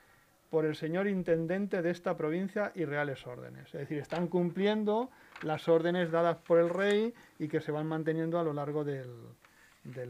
por 0.51 0.67
el 0.67 0.77
señor 0.77 1.09
intendente 1.09 1.81
de 1.81 1.91
esta 1.91 2.17
provincia 2.17 2.73
y 2.75 2.85
reales 2.85 3.27
órdenes. 3.27 3.67
Es 3.69 3.81
decir, 3.81 3.99
están 3.99 4.29
cumpliendo 4.29 5.11
las 5.43 5.67
órdenes 5.67 6.11
dadas 6.11 6.37
por 6.37 6.59
el 6.59 6.69
rey 6.69 7.15
y 7.39 7.49
que 7.49 7.63
se 7.63 7.73
van 7.73 7.87
manteniendo 7.87 8.39
a 8.39 8.45
lo 8.45 8.53
largo 8.53 8.85
del, 8.85 9.07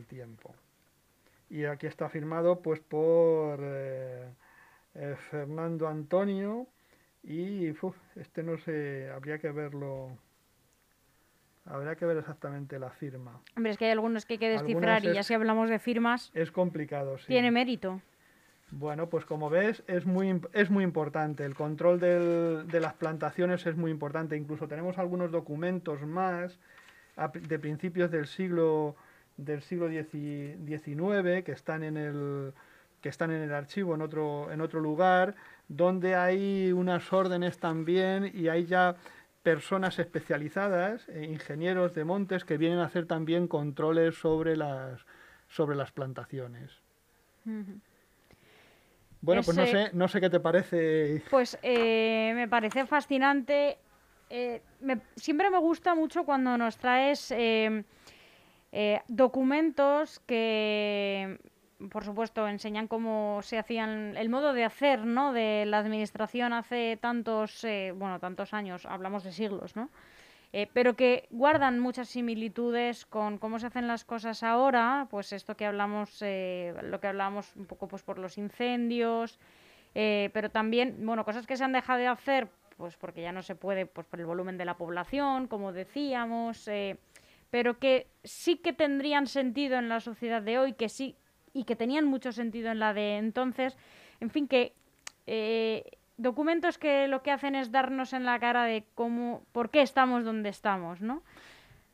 tiempo. 0.08 0.52
Y 1.52 1.66
aquí 1.66 1.86
está 1.86 2.08
firmado 2.08 2.62
pues 2.62 2.80
por 2.80 3.60
eh, 3.62 4.26
eh, 4.94 5.16
Fernando 5.30 5.86
Antonio 5.86 6.66
y 7.22 7.74
este 8.16 8.42
no 8.42 8.56
sé, 8.56 9.10
habría 9.10 9.38
que 9.38 9.50
verlo. 9.50 10.16
Habría 11.66 11.94
que 11.94 12.06
ver 12.06 12.16
exactamente 12.16 12.78
la 12.78 12.88
firma. 12.88 13.38
Hombre, 13.54 13.72
es 13.72 13.76
que 13.76 13.84
hay 13.84 13.90
algunos 13.90 14.24
que 14.24 14.32
hay 14.32 14.38
que 14.38 14.48
descifrar 14.48 15.04
y 15.04 15.12
ya 15.12 15.22
si 15.22 15.34
hablamos 15.34 15.68
de 15.68 15.78
firmas... 15.78 16.30
Es 16.32 16.50
complicado, 16.50 17.18
sí. 17.18 17.26
Tiene 17.26 17.50
mérito. 17.50 18.00
Bueno, 18.70 19.10
pues 19.10 19.26
como 19.26 19.50
ves, 19.50 19.84
es 19.86 20.06
muy, 20.06 20.40
es 20.54 20.70
muy 20.70 20.82
importante. 20.82 21.44
El 21.44 21.54
control 21.54 22.00
de 22.00 22.80
las 22.80 22.94
plantaciones 22.94 23.66
es 23.66 23.76
muy 23.76 23.90
importante. 23.90 24.38
Incluso 24.38 24.68
tenemos 24.68 24.96
algunos 24.96 25.30
documentos 25.30 26.00
más 26.00 26.58
de 27.34 27.58
principios 27.58 28.10
del 28.10 28.26
siglo 28.26 28.96
del 29.36 29.62
siglo 29.62 29.88
XIX 29.88 31.44
que 31.44 31.52
están 31.52 31.82
en 31.82 31.96
el 31.96 32.52
que 33.00 33.08
están 33.08 33.32
en 33.32 33.42
el 33.42 33.52
archivo 33.52 33.94
en 33.94 34.02
otro 34.02 34.50
en 34.52 34.60
otro 34.60 34.80
lugar 34.80 35.34
donde 35.68 36.14
hay 36.14 36.72
unas 36.72 37.12
órdenes 37.12 37.58
también 37.58 38.30
y 38.34 38.48
hay 38.48 38.66
ya 38.66 38.96
personas 39.42 39.98
especializadas, 39.98 41.08
eh, 41.08 41.24
ingenieros 41.24 41.94
de 41.94 42.04
montes 42.04 42.44
que 42.44 42.56
vienen 42.56 42.78
a 42.78 42.84
hacer 42.84 43.06
también 43.06 43.48
controles 43.48 44.14
sobre 44.16 44.56
las 44.56 45.04
sobre 45.48 45.76
las 45.76 45.92
plantaciones. 45.92 46.70
Bueno, 49.20 49.42
pues 49.42 49.56
no 49.56 49.66
sé, 49.66 49.90
no 49.92 50.08
sé 50.08 50.20
qué 50.20 50.30
te 50.30 50.40
parece. 50.40 51.22
Pues 51.30 51.58
eh, 51.62 52.32
me 52.34 52.48
parece 52.48 52.86
fascinante. 52.86 53.78
Eh, 54.30 54.62
siempre 55.16 55.50
me 55.50 55.58
gusta 55.58 55.94
mucho 55.94 56.24
cuando 56.24 56.56
nos 56.56 56.78
traes 56.78 57.32
eh, 58.72 59.00
documentos 59.08 60.20
que, 60.20 61.38
por 61.90 62.04
supuesto, 62.04 62.48
enseñan 62.48 62.88
cómo 62.88 63.40
se 63.42 63.58
hacían, 63.58 64.16
el 64.16 64.28
modo 64.28 64.52
de 64.52 64.64
hacer, 64.64 65.04
¿no? 65.06 65.32
De 65.32 65.64
la 65.66 65.78
administración 65.78 66.52
hace 66.52 66.98
tantos, 67.00 67.64
bueno, 67.94 68.18
tantos 68.18 68.52
años, 68.54 68.86
hablamos 68.86 69.24
de 69.24 69.32
siglos, 69.32 69.76
¿no? 69.76 69.88
Eh, 70.54 70.68
pero 70.74 70.94
que 70.96 71.28
guardan 71.30 71.78
muchas 71.78 72.10
similitudes 72.10 73.06
con 73.06 73.38
cómo 73.38 73.58
se 73.58 73.68
hacen 73.68 73.86
las 73.86 74.04
cosas 74.04 74.42
ahora, 74.42 75.06
pues 75.10 75.32
esto 75.32 75.56
que 75.56 75.64
hablamos, 75.64 76.20
eh, 76.20 76.74
lo 76.82 77.00
que 77.00 77.06
hablamos 77.06 77.56
un 77.56 77.64
poco 77.64 77.88
pues 77.88 78.02
por 78.02 78.18
los 78.18 78.36
incendios, 78.36 79.38
eh, 79.94 80.28
pero 80.34 80.50
también, 80.50 81.06
bueno, 81.06 81.24
cosas 81.24 81.46
que 81.46 81.56
se 81.56 81.64
han 81.64 81.72
dejado 81.72 82.00
de 82.00 82.06
hacer, 82.06 82.48
pues 82.76 82.96
porque 82.98 83.22
ya 83.22 83.32
no 83.32 83.40
se 83.40 83.54
puede, 83.54 83.86
pues 83.86 84.06
por 84.06 84.20
el 84.20 84.26
volumen 84.26 84.58
de 84.58 84.66
la 84.66 84.76
población, 84.76 85.46
como 85.46 85.72
decíamos, 85.72 86.68
pero 87.52 87.78
que 87.78 88.08
sí 88.24 88.56
que 88.56 88.72
tendrían 88.72 89.26
sentido 89.26 89.76
en 89.76 89.90
la 89.90 90.00
sociedad 90.00 90.40
de 90.40 90.58
hoy, 90.58 90.72
que 90.72 90.88
sí, 90.88 91.16
y 91.52 91.64
que 91.64 91.76
tenían 91.76 92.06
mucho 92.06 92.32
sentido 92.32 92.70
en 92.70 92.78
la 92.78 92.94
de 92.94 93.18
entonces, 93.18 93.76
en 94.20 94.30
fin, 94.30 94.48
que 94.48 94.72
documentos 96.16 96.78
que 96.78 97.08
lo 97.08 97.22
que 97.22 97.30
hacen 97.30 97.54
es 97.54 97.70
darnos 97.70 98.14
en 98.14 98.24
la 98.24 98.38
cara 98.38 98.64
de 98.64 98.86
cómo, 98.94 99.42
por 99.52 99.68
qué 99.68 99.82
estamos 99.82 100.24
donde 100.24 100.48
estamos, 100.48 101.02
¿no? 101.02 101.22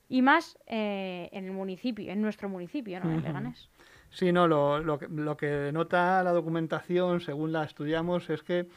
Y 0.08 0.22
más 0.22 0.56
eh, 0.68 1.28
en 1.32 1.46
el 1.46 1.50
municipio, 1.50 2.12
en 2.12 2.22
nuestro 2.22 2.48
municipio, 2.48 3.00
¿no? 3.00 3.10
En 3.10 3.22
Leganés. 3.22 3.68
Sí, 4.10 4.30
no, 4.30 4.46
lo, 4.46 4.78
lo, 4.78 5.00
lo, 5.10 5.36
que 5.36 5.72
nota 5.72 6.22
la 6.22 6.30
documentación, 6.30 7.20
según 7.20 7.50
la 7.50 7.64
estudiamos, 7.64 8.30
es 8.30 8.44
que 8.44 8.68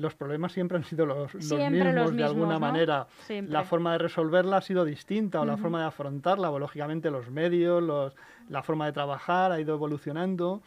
los 0.00 0.14
problemas 0.14 0.52
siempre 0.52 0.76
han 0.76 0.84
sido 0.84 1.06
los, 1.06 1.34
los, 1.34 1.70
mismos, 1.70 2.16
de 2.16 2.24
alguna 2.24 2.58
manera. 2.58 3.06
La 3.28 3.64
forma 3.64 3.92
de 3.92 3.98
resolverla 3.98 4.58
ha 4.58 4.62
sido 4.62 4.84
distinta 4.84 5.40
o 5.40 5.44
la 5.44 5.56
forma 5.56 5.80
de 5.80 5.86
afrontarla, 5.86 6.50
o 6.50 6.58
lógicamente 6.58 7.10
los 7.10 7.30
medios, 7.30 7.82
los, 7.82 8.14
la 8.48 8.62
forma 8.62 8.86
de 8.86 8.92
trabajar 8.92 9.52
ha 9.52 9.60
ido 9.60 9.74
evolucionando, 9.74 10.62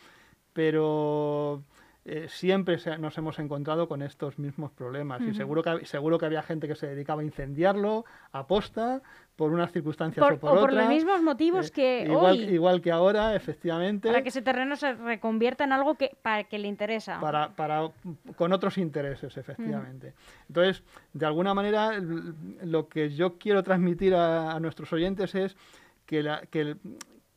pero 0.54 1.64
eh, 2.06 2.28
siempre 2.28 2.78
nos 3.00 3.18
hemos 3.18 3.40
encontrado 3.40 3.88
con 3.88 4.02
estos 4.02 4.38
mismos 4.38 4.72
problemas. 4.72 5.22
Y 5.22 5.34
seguro 5.34 5.64
que, 5.64 5.86
seguro 5.86 6.18
que 6.18 6.26
había 6.26 6.44
gente 6.44 6.68
que 6.68 6.76
se 6.76 6.88
dedicaba 6.88 7.22
a 7.22 7.26
incendiarlo 7.26 8.04
a 8.34 8.46
posta 8.46 9.02
por 9.38 9.52
unas 9.52 9.72
circunstancias 9.72 10.24
o 10.24 10.38
por 10.38 10.58
o 10.58 10.62
por 10.62 10.74
los 10.74 10.88
mismos 10.90 11.22
motivos 11.22 11.70
eh, 11.70 11.72
que 11.72 12.04
igual, 12.04 12.34
hoy. 12.34 12.40
Igual 12.42 12.82
que 12.82 12.92
ahora, 12.92 13.36
efectivamente. 13.36 14.10
Para 14.10 14.22
que 14.22 14.30
ese 14.30 14.42
terreno 14.42 14.76
se 14.76 14.94
reconvierta 14.94 15.64
en 15.64 15.72
algo 15.72 15.96
que, 15.96 16.12
para 16.22 16.44
que 16.44 16.60
le 16.60 16.68
interesa. 16.68 17.22
Para, 17.22 17.56
para, 17.56 17.90
con 18.36 18.52
otros 18.52 18.78
intereses, 18.78 19.38
efectivamente. 19.38 20.14
Entonces, 20.50 20.84
de 21.14 21.26
alguna 21.26 21.54
manera, 21.54 22.00
lo 22.64 22.90
que 22.90 23.12
yo 23.12 23.38
quiero 23.38 23.64
transmitir 23.64 24.14
a, 24.14 24.52
a 24.52 24.60
nuestros 24.60 24.92
oyentes 24.92 25.36
es 25.36 25.56
que, 26.06 26.22
la, 26.22 26.42
que 26.42 26.76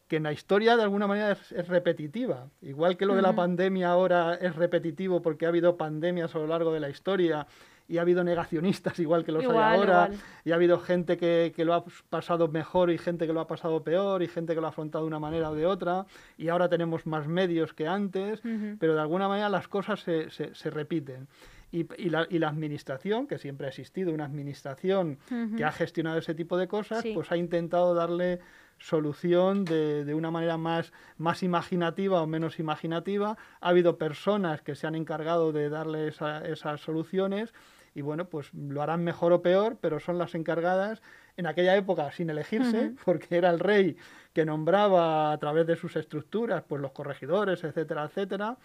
que 0.08 0.16
en 0.16 0.22
la 0.22 0.32
historia 0.32 0.76
de 0.76 0.82
alguna 0.82 1.06
manera 1.06 1.32
es, 1.32 1.68
repetitiva. 1.68 2.48
Igual 2.62 2.96
que 2.96 3.06
lo 3.06 3.14
de 3.14 3.22
la 3.22 3.34
pandemia 3.34 3.88
ahora 3.88 4.34
es 4.34 4.54
repetitivo 4.54 5.20
porque 5.22 5.46
ha 5.46 5.48
habido 5.48 5.76
pandemias 5.76 6.34
a 6.34 6.38
lo 6.38 6.46
largo 6.46 6.72
de 6.72 6.80
la 6.80 6.88
historia 6.88 7.46
y 7.88 7.98
ha 7.98 8.02
habido 8.02 8.24
negacionistas 8.24 8.98
igual 9.00 9.24
que 9.24 9.32
los 9.32 9.44
hay 9.44 9.50
ahora, 9.50 10.10
y 10.44 10.52
ha 10.52 10.54
habido 10.54 10.78
gente 10.78 11.16
que, 11.16 11.52
que, 11.54 11.64
lo 11.64 11.74
ha 11.74 11.84
pasado 12.10 12.48
mejor 12.48 12.90
y 12.90 12.98
gente 12.98 13.26
que 13.26 13.32
lo 13.32 13.40
ha 13.40 13.46
pasado 13.46 13.82
peor, 13.84 14.22
y 14.22 14.28
gente 14.28 14.54
que 14.54 14.60
lo 14.60 14.66
ha 14.66 14.70
afrontado 14.70 15.04
de 15.04 15.08
una 15.08 15.20
manera 15.20 15.50
o 15.50 15.54
de 15.54 15.66
otra, 15.66 16.06
y 16.36 16.48
ahora 16.48 16.68
tenemos 16.68 17.06
más 17.06 17.28
medios 17.28 17.72
que 17.74 17.86
antes, 17.86 18.40
pero 18.78 18.94
de 18.94 19.00
alguna 19.00 19.28
manera 19.28 19.48
las 19.48 19.68
cosas 19.68 20.00
se, 20.00 20.30
se, 20.30 20.54
se 20.54 20.70
repiten. 20.70 21.28
Y, 21.72 21.86
y, 22.00 22.10
la, 22.10 22.26
y, 22.30 22.38
la, 22.38 22.48
administración, 22.48 23.26
que 23.26 23.38
siempre 23.38 23.66
ha 23.66 23.70
existido 23.70 24.12
una 24.12 24.24
administración 24.24 25.18
que 25.56 25.64
ha 25.64 25.72
gestionado 25.72 26.18
ese 26.18 26.34
tipo 26.34 26.56
de 26.56 26.68
cosas, 26.68 27.04
pues 27.12 27.30
ha 27.32 27.36
intentado 27.36 27.92
darle 27.92 28.40
solución 28.78 29.64
de, 29.64 30.04
de, 30.04 30.14
una 30.14 30.30
manera 30.30 30.56
más, 30.56 30.92
más 31.16 31.42
imaginativa 31.42 32.22
o 32.22 32.26
menos 32.26 32.58
imaginativa. 32.58 33.36
Ha 33.60 33.68
habido 33.68 33.98
personas 33.98 34.62
que 34.62 34.74
se 34.74 34.86
han 34.86 34.94
encargado 34.94 35.52
de 35.52 35.68
darle 35.68 36.08
esas 36.08 36.80
soluciones 36.80 37.52
y 37.96 38.02
bueno, 38.02 38.28
pues 38.28 38.52
lo 38.52 38.82
harán 38.82 39.02
mejor 39.02 39.32
o 39.32 39.40
peor, 39.40 39.78
pero 39.80 40.00
son 40.00 40.18
las 40.18 40.34
encargadas 40.34 41.00
en 41.38 41.46
aquella 41.46 41.74
época 41.76 42.12
sin 42.12 42.28
elegirse, 42.28 42.92
porque 43.06 43.38
era 43.38 43.48
el 43.48 43.58
rey 43.58 43.96
que 44.34 44.44
nombraba 44.44 45.32
a 45.32 45.38
través 45.38 45.66
de 45.66 45.76
sus 45.76 45.96
estructuras, 45.96 46.62
pues 46.68 46.82
los 46.82 46.92
corregidores, 46.92 47.64
etcétera, 47.64 48.04
etcétera. 48.04 48.58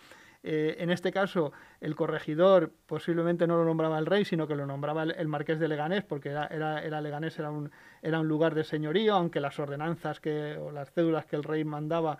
Eh, 0.43 0.77
en 0.79 0.89
este 0.89 1.11
caso, 1.11 1.51
el 1.79 1.95
corregidor 1.95 2.71
posiblemente 2.87 3.45
no 3.45 3.57
lo 3.57 3.65
nombraba 3.65 3.99
el 3.99 4.05
rey, 4.05 4.25
sino 4.25 4.47
que 4.47 4.55
lo 4.55 4.65
nombraba 4.65 5.03
el, 5.03 5.27
marqués 5.27 5.59
de 5.59 5.67
Leganés, 5.67 6.03
porque 6.03 6.29
era, 6.29 6.47
era, 6.47 7.01
Leganés 7.01 7.37
era 7.37 7.51
un, 7.51 7.71
era 8.01 8.19
un 8.19 8.27
lugar 8.27 8.55
de 8.55 8.63
señorío, 8.63 9.15
aunque 9.15 9.39
las 9.39 9.59
ordenanzas 9.59 10.19
que, 10.19 10.57
o 10.57 10.71
las 10.71 10.91
cédulas 10.91 11.25
que 11.25 11.35
el 11.35 11.43
rey 11.43 11.63
mandaba 11.63 12.17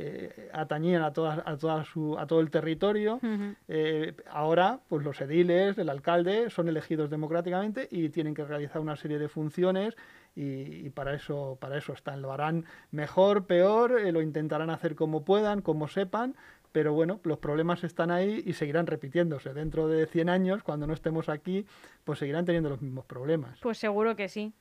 eh, 0.00 0.48
atañían 0.52 1.02
a, 1.02 1.12
toda, 1.12 1.42
a, 1.44 1.56
toda 1.56 1.84
su, 1.84 2.16
a 2.16 2.24
todo 2.24 2.38
el 2.38 2.52
territorio. 2.52 3.18
Eh, 3.66 4.14
ahora, 4.30 4.78
pues 4.88 5.04
los 5.04 5.20
ediles, 5.20 5.76
el 5.76 5.88
alcalde, 5.88 6.50
son 6.50 6.68
elegidos 6.68 7.10
democráticamente 7.10 7.88
y 7.90 8.08
tienen 8.10 8.32
que 8.32 8.44
realizar 8.44 8.80
una 8.80 8.94
serie 8.94 9.18
de 9.18 9.28
funciones 9.28 9.96
y, 10.36 10.86
y, 10.86 10.90
para 10.90 11.14
eso 11.14 11.58
para 11.60 11.78
eso 11.78 11.94
están 11.94 12.22
lo 12.22 12.32
harán 12.32 12.64
mejor 12.92 13.46
peor 13.46 14.00
lo 14.12 14.22
intentarán 14.22 14.70
hacer 14.70 14.94
como 14.94 15.24
puedan 15.24 15.62
como 15.62 15.88
sepan 15.88 16.36
pero 16.72 16.92
bueno, 16.92 17.20
los 17.24 17.38
problemas 17.38 17.84
están 17.84 18.10
ahí 18.10 18.42
y 18.44 18.52
seguirán 18.52 18.86
repitiéndose. 18.86 19.54
Dentro 19.54 19.88
de 19.88 20.06
100 20.06 20.28
años, 20.28 20.62
cuando 20.62 20.86
no 20.86 20.92
estemos 20.92 21.28
aquí, 21.28 21.66
pues 22.04 22.18
seguirán 22.18 22.44
teniendo 22.44 22.68
los 22.68 22.82
mismos 22.82 23.04
problemas. 23.04 23.58
Pues 23.60 23.78
seguro 23.78 24.16
que 24.16 24.28
sí. 24.28 24.52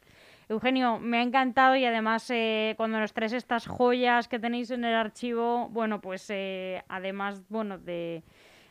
Eugenio, 0.50 0.98
me 1.00 1.18
ha 1.18 1.22
encantado 1.24 1.76
y 1.76 1.84
además 1.84 2.30
eh, 2.30 2.74
cuando 2.78 3.00
nos 3.00 3.14
traes 3.14 3.34
estas 3.34 3.68
joyas 3.68 4.30
que 4.30 4.40
tenéis 4.40 4.72
en 4.72 4.86
el 4.86 4.96
archivo, 4.96 5.68
bueno, 5.70 6.00
pues 6.00 6.26
eh, 6.30 6.84
además, 6.88 7.44
bueno, 7.50 7.78
de, 7.78 8.24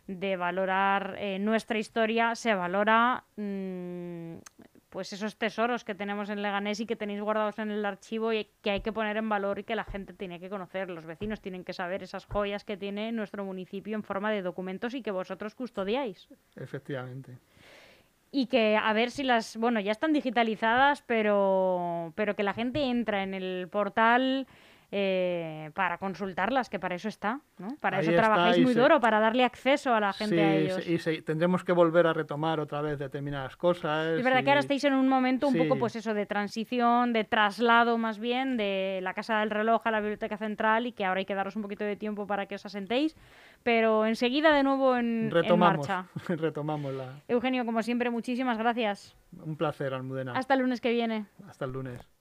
de 0.07 0.37
valorar 0.37 1.16
eh, 1.18 1.38
nuestra 1.38 1.79
historia, 1.79 2.35
se 2.35 2.55
valora 2.55 3.25
mm, 3.37 4.37
pues 4.96 5.12
esos 5.12 5.37
tesoros 5.37 5.85
que 5.85 5.94
tenemos 5.94 6.30
en 6.30 6.40
Leganés 6.40 6.80
y 6.80 6.87
que 6.87 6.96
tenéis 6.96 7.20
guardados 7.20 7.59
en 7.59 7.70
el 7.70 7.85
archivo 7.85 8.32
y 8.32 8.48
que 8.62 8.70
hay 8.70 8.80
que 8.80 8.94
poner 8.94 9.18
en 9.18 9.28
valor 9.28 9.59
y 9.59 9.64
que 9.64 9.76
la 9.76 9.85
gente 9.85 10.14
tiene 10.14 10.40
que 10.40 10.48
conocer, 10.48 10.88
los 10.88 11.04
vecinos 11.04 11.42
tienen 11.42 11.64
que 11.64 11.74
saber 11.74 12.02
esas 12.02 12.24
joyas 12.24 12.64
que 12.64 12.78
tiene 12.78 13.12
nuestro 13.12 13.44
municipio 13.44 13.94
en 13.94 14.02
forma 14.02 14.32
de 14.32 14.40
documentos 14.40 14.94
y 14.94 15.02
que 15.02 15.11
vosotros 15.11 15.54
custodiáis. 15.54 16.26
Efectivamente. 16.54 17.37
Y 18.30 18.46
que 18.46 18.78
a 18.78 18.90
ver 18.94 19.11
si 19.11 19.22
las, 19.22 19.59
bueno, 19.59 19.80
ya 19.80 19.92
están 19.92 20.14
digitalizadas, 20.14 21.02
pero, 21.02 22.14
pero 22.16 22.35
que 22.35 22.42
la 22.42 22.54
gente 22.54 22.82
entra 22.82 23.22
en 23.22 23.35
el 23.35 23.68
portal 23.70 24.46
eh, 24.92 25.70
para 25.75 25.99
consultarlas, 25.99 26.70
que 26.70 26.79
para 26.79 26.94
eso 26.94 27.09
está, 27.09 27.40
¿no? 27.59 27.77
Para 27.81 28.01
eso 28.01 28.12
trabajáis 28.12 28.62
muy 28.62 28.72
duro, 28.72 29.01
para 29.01 29.18
darle 29.18 29.44
acceso 29.44 29.92
a 29.92 30.01
la 30.01 30.12
gente 30.12 30.40
a 30.40 30.55
ellos. 30.55 30.87
y 30.87 31.22
tendremos 31.22 31.64
que 31.64 31.72
volver 31.72 32.07
a 32.07 32.12
retomar 32.12 32.61
otra 32.61 32.81
vez 32.83 32.99
determinadas 32.99 33.57
cosas. 33.57 34.18
Es 34.18 34.25
verdad 34.25 34.44
que 34.44 34.51
ahora 34.51 34.61
estáis 34.61 34.85
en 34.85 34.94
un 34.94 35.09
momento 35.09 35.49
un 35.49 35.57
poco, 35.57 35.77
pues 35.77 35.96
eso, 35.96 36.14
de 36.14 36.25
transición, 36.27 37.12
de 37.12 37.25
traslado 37.25 37.99
más 37.99 38.18
bien, 38.18 38.57
de 38.57 39.01
la 39.03 39.12
Casa 39.12 39.40
del 39.40 39.51
Reloj 39.51 39.83
a 39.87 39.90
la 39.90 40.01
Biblioteca 40.01 40.37
Central 40.37 40.87
y 40.87 40.92
que 40.92 41.05
ahora 41.05 41.18
hay 41.18 41.27
que 41.27 41.35
daros 41.35 41.57
un 41.57 41.62
poquito 41.62 41.85
de 41.85 41.96
tiempo 41.96 42.27
para 42.27 42.46
que 42.46 42.55
os 42.55 42.64
asentéis, 42.64 43.16
pero 43.64 44.07
enseguida 44.07 44.55
de 44.55 44.62
nuevo 44.62 44.96
en, 44.96 45.31
retomamos, 45.33 45.88
en 45.88 45.94
marcha. 45.94 46.11
retomamos 46.29 46.94
la... 46.94 47.22
Eugenio, 47.27 47.66
como 47.66 47.83
siempre, 47.83 48.11
muchísimas 48.11 48.57
gracias. 48.57 49.16
Un 49.44 49.57
placer, 49.57 49.92
Almudena. 49.92 50.33
Hasta 50.33 50.55
el 50.55 50.61
lunes 50.61 50.81
que 50.81 50.92
viene. 50.92 51.27
Hasta 51.49 51.64
el 51.64 51.72
lunes. 51.72 52.15